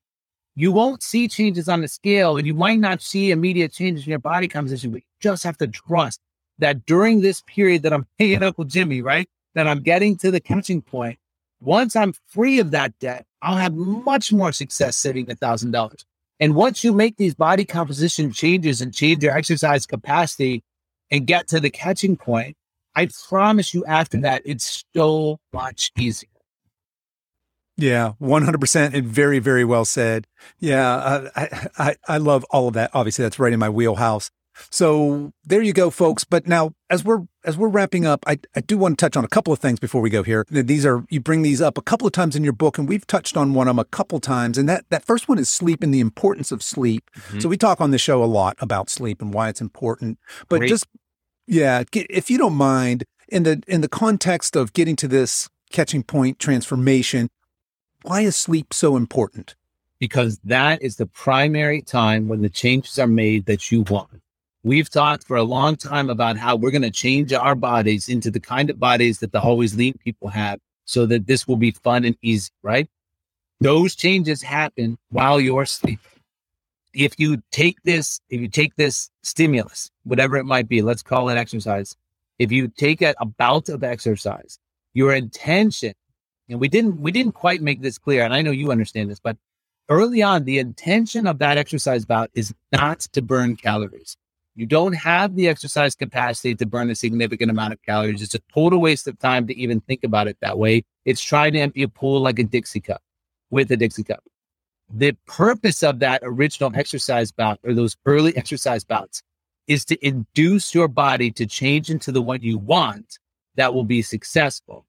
[0.55, 4.09] you won't see changes on the scale and you might not see immediate changes in
[4.09, 6.19] your body composition, but you just have to trust
[6.59, 9.29] that during this period that I'm paying Uncle Jimmy, right?
[9.55, 11.17] That I'm getting to the catching point.
[11.61, 16.05] Once I'm free of that debt, I'll have much more success saving a thousand dollars.
[16.39, 20.63] And once you make these body composition changes and change your exercise capacity
[21.11, 22.57] and get to the catching point,
[22.95, 26.30] I promise you after that, it's so much easier.
[27.81, 30.27] Yeah, 100% and very, very well said.
[30.59, 32.91] Yeah, I, I, I love all of that.
[32.93, 34.29] Obviously, that's right in my wheelhouse.
[34.69, 36.23] So there you go, folks.
[36.23, 39.23] But now, as we're as we're wrapping up, I, I do want to touch on
[39.23, 40.45] a couple of things before we go here.
[40.49, 43.07] These are you bring these up a couple of times in your book, and we've
[43.07, 44.57] touched on one of them a couple times.
[44.57, 47.09] And that that first one is sleep and the importance of sleep.
[47.15, 47.39] Mm-hmm.
[47.39, 50.19] So we talk on the show a lot about sleep and why it's important.
[50.49, 50.69] But Great.
[50.69, 50.85] just
[51.47, 56.03] yeah, if you don't mind, in the in the context of getting to this catching
[56.03, 57.29] point transformation,
[58.03, 59.55] Why is sleep so important?
[59.99, 64.21] Because that is the primary time when the changes are made that you want.
[64.63, 68.31] We've talked for a long time about how we're going to change our bodies into
[68.31, 71.71] the kind of bodies that the always lean people have so that this will be
[71.71, 72.89] fun and easy, right?
[73.59, 75.99] Those changes happen while you're sleeping.
[76.93, 81.29] If you take this, if you take this stimulus, whatever it might be, let's call
[81.29, 81.95] it exercise.
[82.39, 84.57] If you take a, a bout of exercise,
[84.93, 85.93] your intention,
[86.51, 88.23] and we didn't, we didn't quite make this clear.
[88.23, 89.37] And I know you understand this, but
[89.89, 94.17] early on, the intention of that exercise bout is not to burn calories.
[94.55, 98.21] You don't have the exercise capacity to burn a significant amount of calories.
[98.21, 100.83] It's a total waste of time to even think about it that way.
[101.05, 103.01] It's trying to empty a pool like a Dixie cup
[103.49, 104.23] with a Dixie cup.
[104.93, 109.23] The purpose of that original exercise bout or those early exercise bouts
[109.67, 113.19] is to induce your body to change into the one you want
[113.55, 114.85] that will be successful.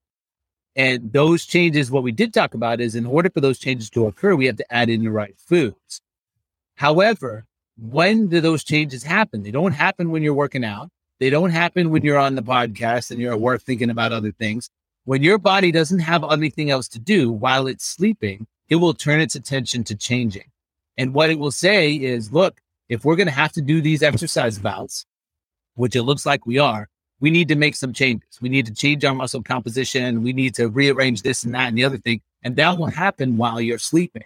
[0.74, 4.06] And those changes, what we did talk about is in order for those changes to
[4.06, 6.00] occur, we have to add in the right foods.
[6.76, 7.44] However,
[7.78, 9.42] when do those changes happen?
[9.42, 10.88] They don't happen when you're working out.
[11.20, 14.32] They don't happen when you're on the podcast and you're at work thinking about other
[14.32, 14.70] things.
[15.04, 19.20] When your body doesn't have anything else to do while it's sleeping, it will turn
[19.20, 20.50] its attention to changing.
[20.96, 24.02] And what it will say is, look, if we're going to have to do these
[24.02, 25.06] exercise bouts,
[25.74, 26.88] which it looks like we are,
[27.22, 28.28] we need to make some changes.
[28.40, 30.24] We need to change our muscle composition.
[30.24, 32.20] We need to rearrange this and that and the other thing.
[32.42, 34.24] And that will happen while you're sleeping.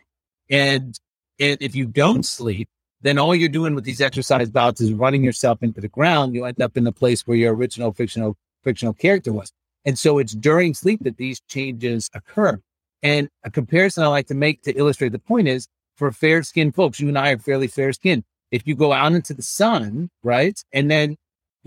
[0.48, 0.98] And,
[1.38, 2.70] and if you don't sleep,
[3.02, 6.34] then all you're doing with these exercise bouts is running yourself into the ground.
[6.34, 8.34] You end up in the place where your original fictional
[8.64, 9.52] fictional character was.
[9.84, 12.58] And so it's during sleep that these changes occur.
[13.02, 16.74] And a comparison I like to make to illustrate the point is for fair skinned
[16.74, 18.24] folks, you and I are fairly fair skinned.
[18.50, 20.58] If you go out into the sun, right?
[20.72, 21.18] And then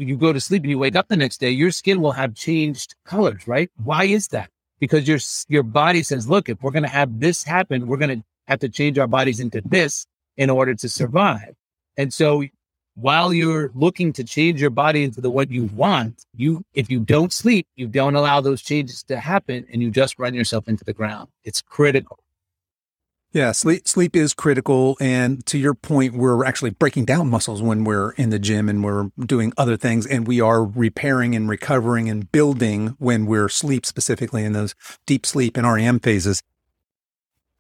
[0.08, 2.34] you go to sleep and you wake up the next day, your skin will have
[2.36, 3.70] changed colors, right?
[3.84, 4.50] Why is that?
[4.80, 5.20] Because your,
[5.50, 8.60] your body says, look, if we're going to have this happen, we're going to have
[8.60, 10.06] to change our bodies into this
[10.38, 11.54] in order to survive.
[11.98, 12.44] And so
[12.96, 17.00] while you're looking to change your body into the what you want, you if you
[17.00, 20.84] don't sleep, you don't allow those changes to happen and you just run yourself into
[20.84, 21.30] the ground.
[21.44, 22.20] It's critical.
[23.32, 27.84] Yeah, sleep sleep is critical and to your point we're actually breaking down muscles when
[27.84, 32.10] we're in the gym and we're doing other things and we are repairing and recovering
[32.10, 34.74] and building when we're sleep specifically in those
[35.06, 36.42] deep sleep and REM phases.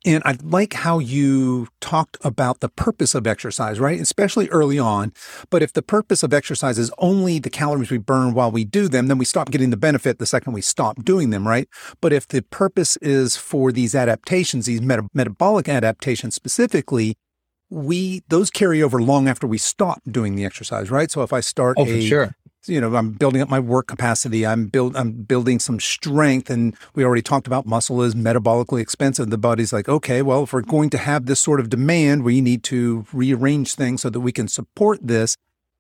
[0.05, 3.99] And I like how you talked about the purpose of exercise, right?
[3.99, 5.11] Especially early on.
[5.49, 8.87] But if the purpose of exercise is only the calories we burn while we do
[8.87, 11.67] them, then we stop getting the benefit the second we stop doing them, right?
[11.99, 17.17] But if the purpose is for these adaptations, these meta- metabolic adaptations specifically,
[17.69, 21.11] we those carry over long after we stop doing the exercise, right?
[21.11, 22.35] So if I start oh, a, sure
[22.65, 24.45] you know, I'm building up my work capacity.
[24.45, 26.49] I'm build, I'm building some strength.
[26.49, 29.29] And we already talked about muscle is metabolically expensive.
[29.29, 32.41] The body's like, okay, well, if we're going to have this sort of demand, we
[32.41, 35.37] need to rearrange things so that we can support this.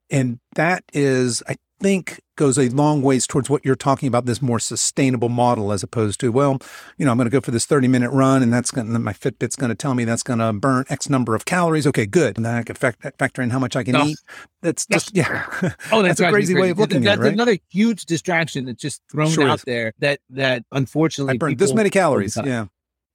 [0.09, 4.41] And that is, I think goes a long ways towards what you're talking about this
[4.41, 6.57] more sustainable model as opposed to well
[6.97, 8.99] you know i'm going to go for this 30 minute run and that's going to
[8.99, 11.87] my fitbit's going to tell me that's going to burn x number of calories.
[11.87, 12.37] Okay good.
[12.37, 14.05] And then i can factor in how much i can no.
[14.05, 14.17] eat.
[14.61, 15.45] That's just yeah.
[15.91, 17.33] Oh that's, that's a crazy way of looking that's at it right?
[17.33, 19.63] another huge distraction that's just thrown sure out is.
[19.63, 22.65] there that that unfortunately i burned this many calories yeah.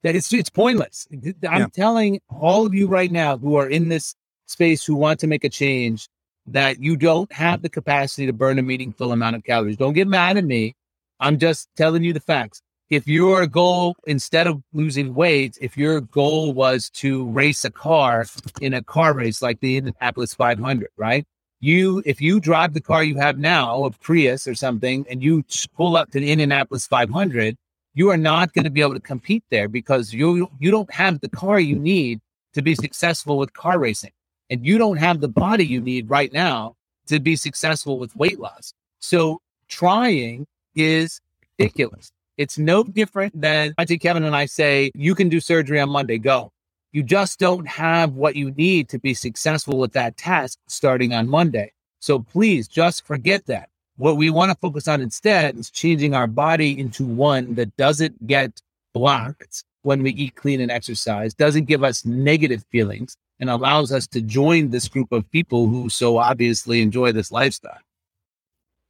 [0.02, 1.08] That it's it's pointless.
[1.10, 1.66] I'm yeah.
[1.72, 4.14] telling all of you right now who are in this
[4.46, 6.10] space who want to make a change
[6.46, 9.76] that you don't have the capacity to burn a meaningful amount of calories.
[9.76, 10.74] Don't get mad at me.
[11.20, 12.60] I'm just telling you the facts.
[12.90, 18.26] If your goal, instead of losing weight, if your goal was to race a car
[18.60, 21.24] in a car race like the Indianapolis 500, right?
[21.60, 25.44] You, if you drive the car you have now, a Prius or something, and you
[25.74, 27.56] pull up to the Indianapolis 500,
[27.94, 31.20] you are not going to be able to compete there because you you don't have
[31.20, 32.20] the car you need
[32.52, 34.12] to be successful with car racing
[34.50, 36.74] and you don't have the body you need right now
[37.06, 38.72] to be successful with weight loss.
[39.00, 41.20] So trying is
[41.58, 42.10] ridiculous.
[42.36, 45.90] It's no different than I think Kevin and I say, you can do surgery on
[45.90, 46.50] Monday, go.
[46.92, 51.28] You just don't have what you need to be successful with that task starting on
[51.28, 51.72] Monday.
[52.00, 53.68] So please just forget that.
[53.96, 58.26] What we want to focus on instead is changing our body into one that doesn't
[58.26, 58.60] get
[58.92, 64.06] blocked when we eat clean and exercise, doesn't give us negative feelings, and allows us
[64.08, 67.78] to join this group of people who so obviously enjoy this lifestyle.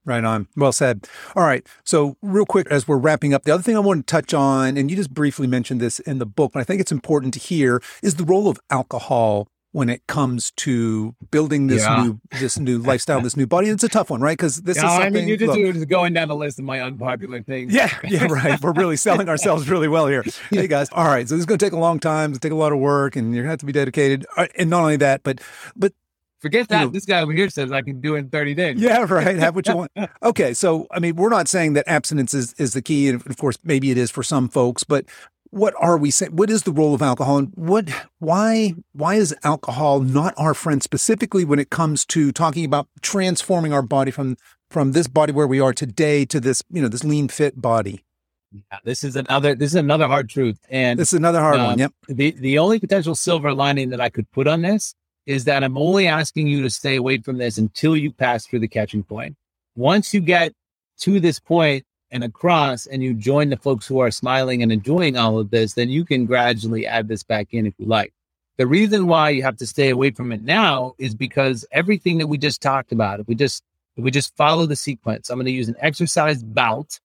[0.07, 0.49] Right on.
[0.55, 1.09] Well said.
[1.35, 1.67] All right.
[1.83, 4.77] So, real quick, as we're wrapping up, the other thing I want to touch on,
[4.77, 7.41] and you just briefly mentioned this in the book, but I think it's important to
[7.41, 12.05] hear, is the role of alcohol when it comes to building this Yeah.
[12.05, 13.67] new this new lifestyle, this new body.
[13.69, 14.39] And it's a tough one, right?
[14.39, 16.65] Because this No, is I mean, you're just, look, just going down the list of
[16.65, 17.75] my unpopular things.
[17.75, 18.61] yeah, yeah, right.
[18.63, 20.23] We're really selling ourselves really well here.
[20.51, 21.29] Hey guys, all right.
[21.29, 22.31] So this is going to take a long time.
[22.31, 24.25] It's take a lot of work, and you're going to have to be dedicated.
[24.57, 25.41] And not only that, but
[25.75, 25.93] but
[26.41, 26.81] Forget that.
[26.81, 28.79] You know- this guy over here says I can do it in 30 days.
[28.79, 29.39] Yeah, right.
[29.39, 29.91] Have what you want.
[30.23, 33.37] Okay, so I mean, we're not saying that abstinence is is the key, and of
[33.39, 34.85] course, maybe it is for some folks.
[34.85, 35.07] But
[35.55, 36.35] what are we saying?
[36.35, 37.89] What is the role of alcohol, and what
[38.19, 43.73] why why is alcohol not our friend specifically when it comes to talking about transforming
[43.73, 44.37] our body from
[44.71, 48.05] from this body where we are today to this you know this lean fit body?
[48.53, 49.55] Yeah, This is another.
[49.55, 50.59] This is another hard truth.
[50.71, 51.79] And This is another hard Um, one.
[51.79, 51.93] Yep.
[52.09, 54.95] the the only potential silver lining that I could put on this
[55.27, 58.61] is that I'm only asking you to stay away from this until you pass through
[58.61, 59.37] the catching point.
[59.75, 60.53] Once you get
[61.01, 65.17] to this point and across and you join the folks who are smiling and enjoying
[65.17, 68.13] all of this, then you can gradually add this back in if you like.
[68.57, 72.29] The reason why you have to stay away from it now is because everything that
[72.29, 73.65] we just talked about, if we just
[73.97, 76.99] if we just follow the sequence, I'm going to use an exercise bout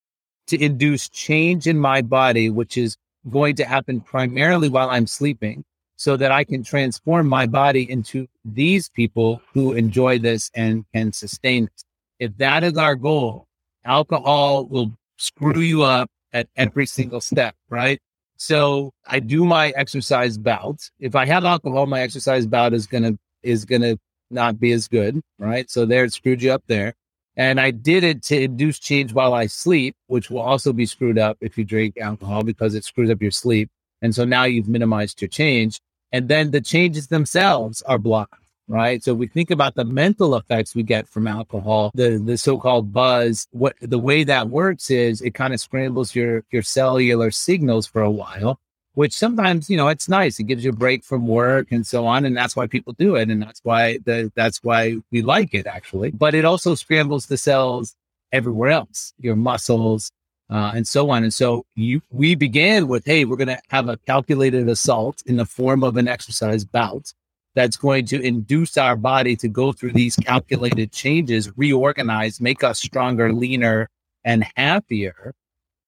[0.47, 2.97] to induce change in my body, which is
[3.29, 5.63] going to happen primarily while I'm sleeping
[5.95, 11.11] so that I can transform my body into these people who enjoy this and can
[11.11, 11.83] sustain it.
[12.19, 13.48] If that is our goal,
[13.85, 17.99] alcohol will screw you up at every single step, right?
[18.37, 20.89] So I do my exercise bout.
[20.99, 23.97] If I have alcohol, my exercise bout is gonna is gonna
[24.29, 25.69] not be as good, right?
[25.69, 26.93] So there it screwed you up there.
[27.35, 31.17] And I did it to induce change while I sleep, which will also be screwed
[31.17, 33.69] up if you drink alcohol because it screws up your sleep.
[34.01, 35.79] And so now you've minimized your change.
[36.11, 39.03] And then the changes themselves are blocked, right?
[39.03, 43.47] So we think about the mental effects we get from alcohol, the, the so-called buzz.
[43.51, 48.01] What the way that works is it kind of scrambles your, your cellular signals for
[48.03, 48.59] a while,
[48.93, 50.39] which sometimes, you know, it's nice.
[50.39, 52.25] It gives you a break from work and so on.
[52.25, 53.29] And that's why people do it.
[53.29, 56.11] And that's why the, that's why we like it actually.
[56.11, 57.95] But it also scrambles the cells
[58.31, 60.11] everywhere else, your muscles,
[60.51, 61.23] uh, and so on.
[61.23, 65.37] And so you, we began with, hey, we're going to have a calculated assault in
[65.37, 67.13] the form of an exercise bout
[67.55, 72.79] that's going to induce our body to go through these calculated changes, reorganize, make us
[72.79, 73.89] stronger, leaner,
[74.23, 75.33] and happier.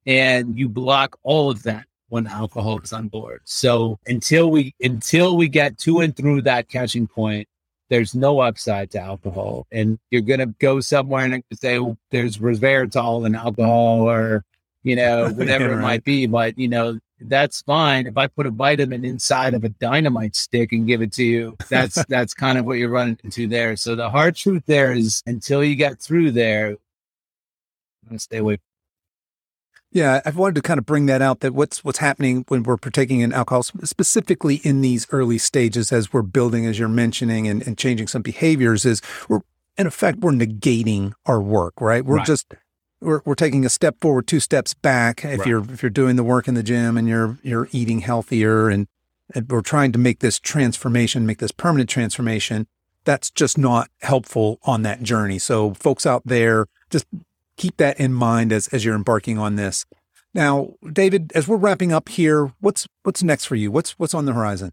[0.05, 3.41] And you block all of that when alcohol is on board.
[3.45, 7.47] So until we until we get to and through that catching point,
[7.89, 9.67] there's no upside to alcohol.
[9.71, 14.43] And you're gonna go somewhere and say well, there's resveratrol in alcohol or
[14.83, 16.25] you know, whatever Yeah, it might be.
[16.25, 16.99] But you know,
[17.29, 18.07] that's fine.
[18.07, 21.57] If I put a vitamin inside of a dynamite stick and give it to you,
[21.69, 23.75] that's that's kind of what you're running into there.
[23.77, 26.77] So the hard truth there is until you get through there,
[28.17, 28.57] stay away
[29.91, 32.77] Yeah, I've wanted to kind of bring that out that what's what's happening when we're
[32.77, 37.65] partaking in alcohol, specifically in these early stages as we're building, as you're mentioning, and,
[37.67, 39.41] and changing some behaviors, is we're
[39.77, 42.05] in effect we're negating our work, right?
[42.05, 42.27] We're Right.
[42.27, 42.53] just
[43.01, 45.25] we're we're taking a step forward, two steps back.
[45.25, 45.47] If Right.
[45.47, 48.87] you're if you're doing the work in the gym and you're you're eating healthier, and,
[49.33, 52.67] and we're trying to make this transformation, make this permanent transformation,
[53.03, 55.39] that's just not helpful on that journey.
[55.39, 57.05] So, folks out there, just
[57.57, 59.85] keep that in mind as as you're embarking on this.
[60.33, 63.71] Now, David, as we're wrapping up here, what's what's next for you?
[63.71, 64.71] What's what's on the horizon?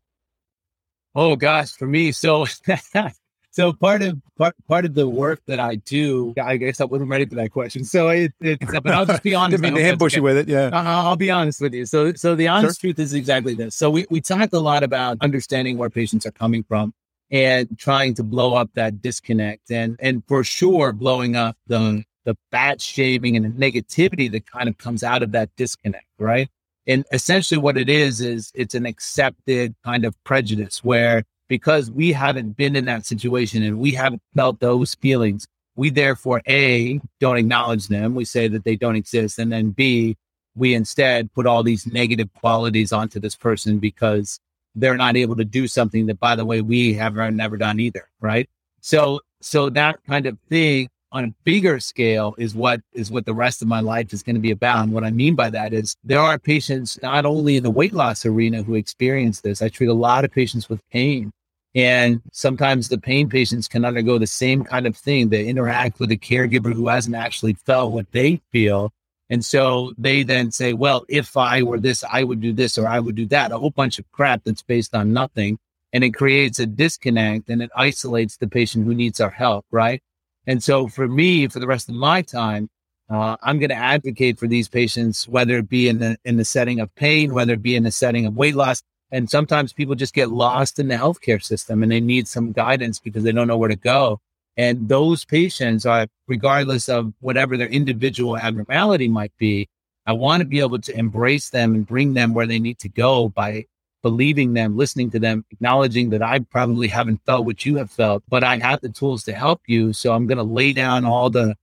[1.15, 2.47] Oh gosh, for me, so
[3.51, 7.11] so part of part part of the work that I do, I guess I wasn't
[7.11, 7.85] ready for that question.
[7.85, 9.63] So it, it's but I'll just be honest.
[9.63, 10.49] Didn't mean to hope ambush you with it.
[10.49, 10.71] Yeah.
[10.73, 11.87] I- I'll be honest with you.
[11.87, 13.75] So, so the honest truth is exactly this.
[13.75, 16.93] So we, we talk a lot about understanding where patients are coming from
[17.31, 22.37] and trying to blow up that disconnect and, and for sure blowing up the, the
[22.51, 26.07] fat shaming and the negativity that kind of comes out of that disconnect.
[26.19, 26.49] Right.
[26.87, 32.13] And essentially what it is, is it's an accepted kind of prejudice where because we
[32.13, 35.47] haven't been in that situation and we haven't felt those feelings,
[35.77, 38.15] we therefore A, don't acknowledge them.
[38.15, 39.39] We say that they don't exist.
[39.39, 40.17] And then B,
[40.55, 44.41] we instead put all these negative qualities onto this person because
[44.75, 48.09] they're not able to do something that, by the way, we have never done either.
[48.21, 48.49] Right.
[48.81, 53.35] So, so that kind of thing on a bigger scale is what is what the
[53.35, 54.85] rest of my life is going to be about.
[54.85, 57.95] And what I mean by that is there are patients not only in the weight
[57.95, 59.63] loss arena who experience this.
[59.63, 61.33] I treat a lot of patients with pain.
[61.79, 65.29] And sometimes the pain patients can undergo the same kind of thing.
[65.29, 68.91] They interact with a caregiver who hasn't actually felt what they feel.
[69.31, 72.89] And so they then say, well, if I were this, I would do this or
[72.89, 73.53] I would do that.
[73.53, 75.61] A whole bunch of crap that's based on nothing.
[75.93, 79.65] And it creates a disconnect and it isolates the patient who needs our help.
[79.71, 80.03] Right.
[80.49, 82.71] And so for me, for the rest of my time,
[83.09, 86.45] uh, I'm going to advocate for these patients, whether it be in the in the
[86.45, 88.83] setting of pain, whether it be in the setting of weight loss.
[89.11, 92.99] And sometimes people just get lost in the healthcare system and they need some guidance
[92.99, 94.21] because they don't know where to go.
[94.57, 99.69] And those patients are, regardless of whatever their individual abnormality might be,
[100.05, 102.89] I want to be able to embrace them and bring them where they need to
[102.89, 103.67] go by
[104.03, 108.23] believing them, listening to them, acknowledging that I probably haven't felt what you have felt,
[108.29, 109.93] but I have the tools to help you.
[109.93, 111.57] So I'm going to lay down all the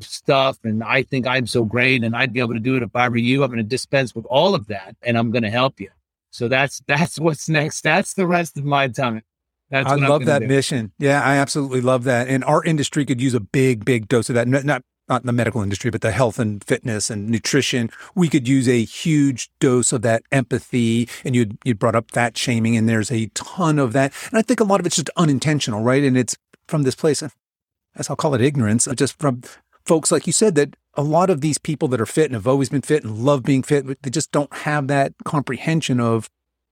[0.00, 2.94] stuff and I think I'm so great and I'd be able to do it if
[2.94, 3.42] I were you.
[3.42, 5.90] I'm going to dispense with all of that and I'm going to help you.
[6.32, 7.82] So that's that's what's next.
[7.82, 9.22] That's the rest of my time.
[9.70, 10.48] That's I love that do.
[10.48, 10.92] mission.
[10.98, 12.28] Yeah, I absolutely love that.
[12.28, 14.48] And our industry could use a big, big dose of that.
[14.48, 17.90] Not not the medical industry, but the health and fitness and nutrition.
[18.14, 21.08] We could use a huge dose of that empathy.
[21.24, 24.12] And you you brought up fat shaming, and there's a ton of that.
[24.30, 26.02] And I think a lot of it's just unintentional, right?
[26.02, 29.42] And it's from this place, as I'll call it ignorance, just from
[29.84, 32.46] folks like you said that a lot of these people that are fit and have
[32.46, 36.28] always been fit and love being fit, they just don't have that comprehension of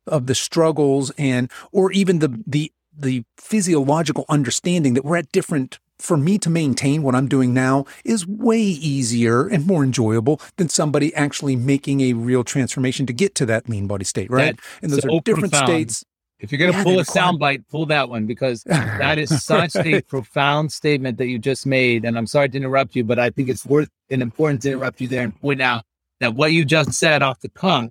[0.07, 5.79] of the struggles and or even the the the physiological understanding that we're at different
[5.99, 10.68] for me to maintain what I'm doing now is way easier and more enjoyable than
[10.68, 14.59] somebody actually making a real transformation to get to that lean body state, right?
[14.83, 15.68] And those so are different profound.
[15.68, 16.05] states.
[16.41, 19.76] If you're going to yeah, pull a soundbite, pull that one because that is such
[19.76, 22.05] a profound statement that you just made.
[22.05, 25.01] And I'm sorry to interrupt you, but I think it's worth and important to interrupt
[25.01, 25.84] you there and point out
[26.20, 27.91] that what you just said off the cuff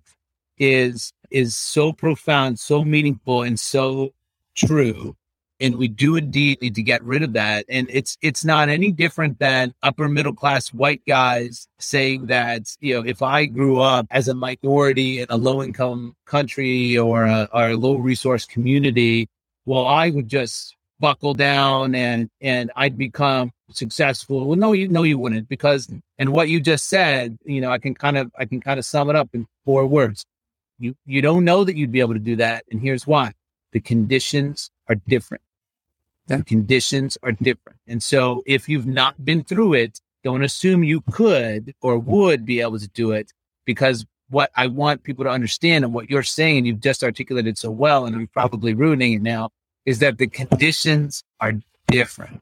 [0.58, 4.14] is is so profound, so meaningful, and so
[4.56, 5.16] true
[5.60, 7.66] and we do indeed need to get rid of that.
[7.70, 12.96] And it's it's not any different than upper middle class white guys saying that you
[12.96, 17.50] know if I grew up as a minority in a low income country or a,
[17.54, 19.28] or a low resource community,
[19.66, 24.46] well, I would just buckle down and and I'd become successful.
[24.46, 27.80] Well, no, you no, you wouldn't because and what you just said, you know, I
[27.80, 30.26] can kind of I can kind of sum it up in four words.
[30.80, 33.34] You you don't know that you'd be able to do that, and here's why:
[33.74, 35.44] the conditions are different.
[36.38, 37.80] The conditions are different.
[37.88, 42.62] And so if you've not been through it, don't assume you could or would be
[42.62, 43.32] able to do it
[43.66, 47.58] because what I want people to understand and what you're saying, and you've just articulated
[47.58, 49.50] so well, and I'm probably ruining it now,
[49.86, 51.54] is that the conditions are
[51.88, 52.42] different.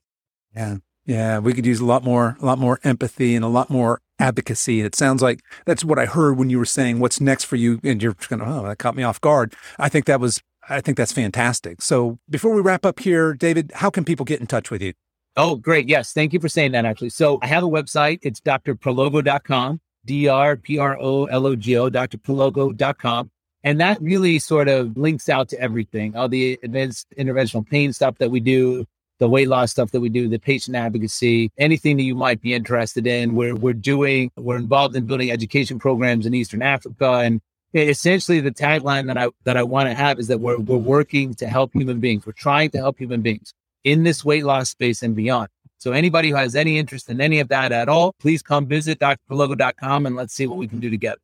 [0.55, 0.77] Yeah.
[1.05, 1.39] Yeah.
[1.39, 4.81] We could use a lot more, a lot more empathy and a lot more advocacy.
[4.81, 7.79] It sounds like that's what I heard when you were saying what's next for you.
[7.83, 9.53] And you're going, oh, that caught me off guard.
[9.79, 11.81] I think that was I think that's fantastic.
[11.81, 14.93] So before we wrap up here, David, how can people get in touch with you?
[15.35, 15.87] Oh, great.
[15.87, 16.13] Yes.
[16.13, 17.09] Thank you for saying that, actually.
[17.09, 18.19] So I have a website.
[18.23, 23.31] It's drprologo.com, D R P R O L O G O, drprologo.com.
[23.63, 28.17] And that really sort of links out to everything all the advanced interventional pain stuff
[28.17, 28.85] that we do,
[29.19, 32.53] the weight loss stuff that we do, the patient advocacy, anything that you might be
[32.53, 33.35] interested in.
[33.35, 37.41] We're, we're doing, we're involved in building education programs in Eastern Africa and
[37.73, 41.33] essentially the tagline that I that I want to have is that we're we're working
[41.35, 42.25] to help human beings.
[42.25, 43.53] We're trying to help human beings
[43.83, 45.49] in this weight loss space and beyond.
[45.77, 48.99] So anybody who has any interest in any of that at all, please come visit
[48.99, 51.19] drprologo.com and let's see what we can do together.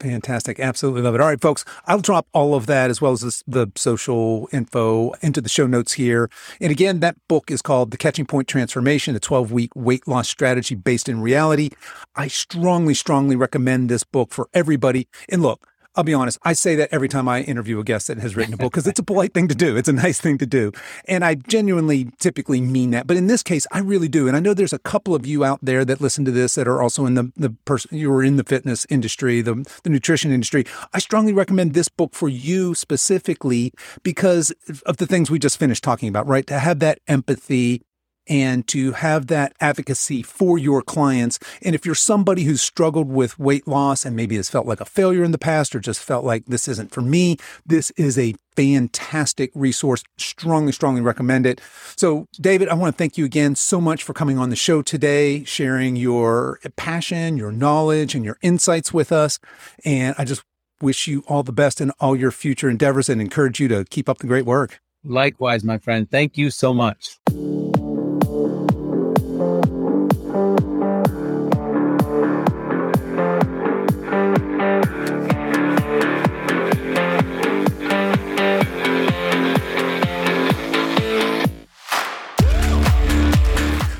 [0.00, 0.58] Fantastic.
[0.58, 1.20] Absolutely love it.
[1.20, 5.12] All right, folks, I'll drop all of that as well as this, the social info
[5.22, 6.28] into the show notes here.
[6.60, 10.28] And again, that book is called The Catching Point Transformation, a 12 week weight loss
[10.28, 11.70] strategy based in reality.
[12.16, 15.06] I strongly, strongly recommend this book for everybody.
[15.28, 18.18] And look, I'll be honest, I say that every time I interview a guest that
[18.18, 19.76] has written a book because it's a polite thing to do.
[19.76, 20.72] It's a nice thing to do.
[21.06, 23.06] And I genuinely typically mean that.
[23.06, 24.26] But in this case, I really do.
[24.26, 26.66] And I know there's a couple of you out there that listen to this that
[26.66, 30.32] are also in the, the person you are in the fitness industry, the, the nutrition
[30.32, 30.64] industry.
[30.92, 33.72] I strongly recommend this book for you specifically
[34.02, 34.52] because
[34.86, 36.46] of the things we just finished talking about, right?
[36.48, 37.82] To have that empathy
[38.26, 41.38] and to have that advocacy for your clients.
[41.62, 44.86] And if you're somebody who's struggled with weight loss and maybe has felt like a
[44.86, 48.34] failure in the past or just felt like this isn't for me, this is a
[48.56, 50.04] fantastic resource.
[50.16, 51.60] Strongly, strongly recommend it.
[51.96, 54.82] So, David, I want to thank you again so much for coming on the show
[54.82, 59.38] today, sharing your passion, your knowledge, and your insights with us.
[59.84, 60.42] And I just
[60.80, 64.08] wish you all the best in all your future endeavors and encourage you to keep
[64.08, 64.80] up the great work.
[65.04, 66.10] Likewise, my friend.
[66.10, 67.18] Thank you so much.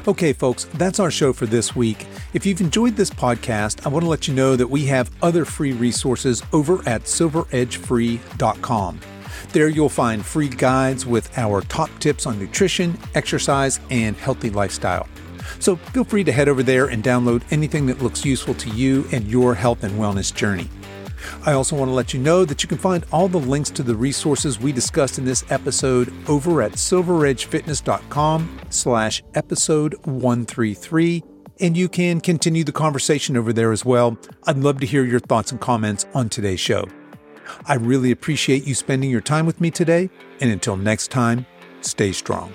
[0.06, 2.06] Okay, folks, that's our show for this week.
[2.34, 5.46] If you've enjoyed this podcast, I want to let you know that we have other
[5.46, 9.00] free resources over at silveredgefree.com.
[9.52, 15.08] There you'll find free guides with our top tips on nutrition, exercise, and healthy lifestyle.
[15.58, 19.06] So feel free to head over there and download anything that looks useful to you
[19.10, 20.68] and your health and wellness journey.
[21.44, 23.82] I also want to let you know that you can find all the links to
[23.82, 31.22] the resources we discussed in this episode over at silveredgefitness.com slash episode 133
[31.60, 34.18] and you can continue the conversation over there as well.
[34.44, 36.86] I'd love to hear your thoughts and comments on today's show.
[37.66, 40.10] I really appreciate you spending your time with me today,
[40.40, 41.46] and until next time,
[41.82, 42.52] stay strong.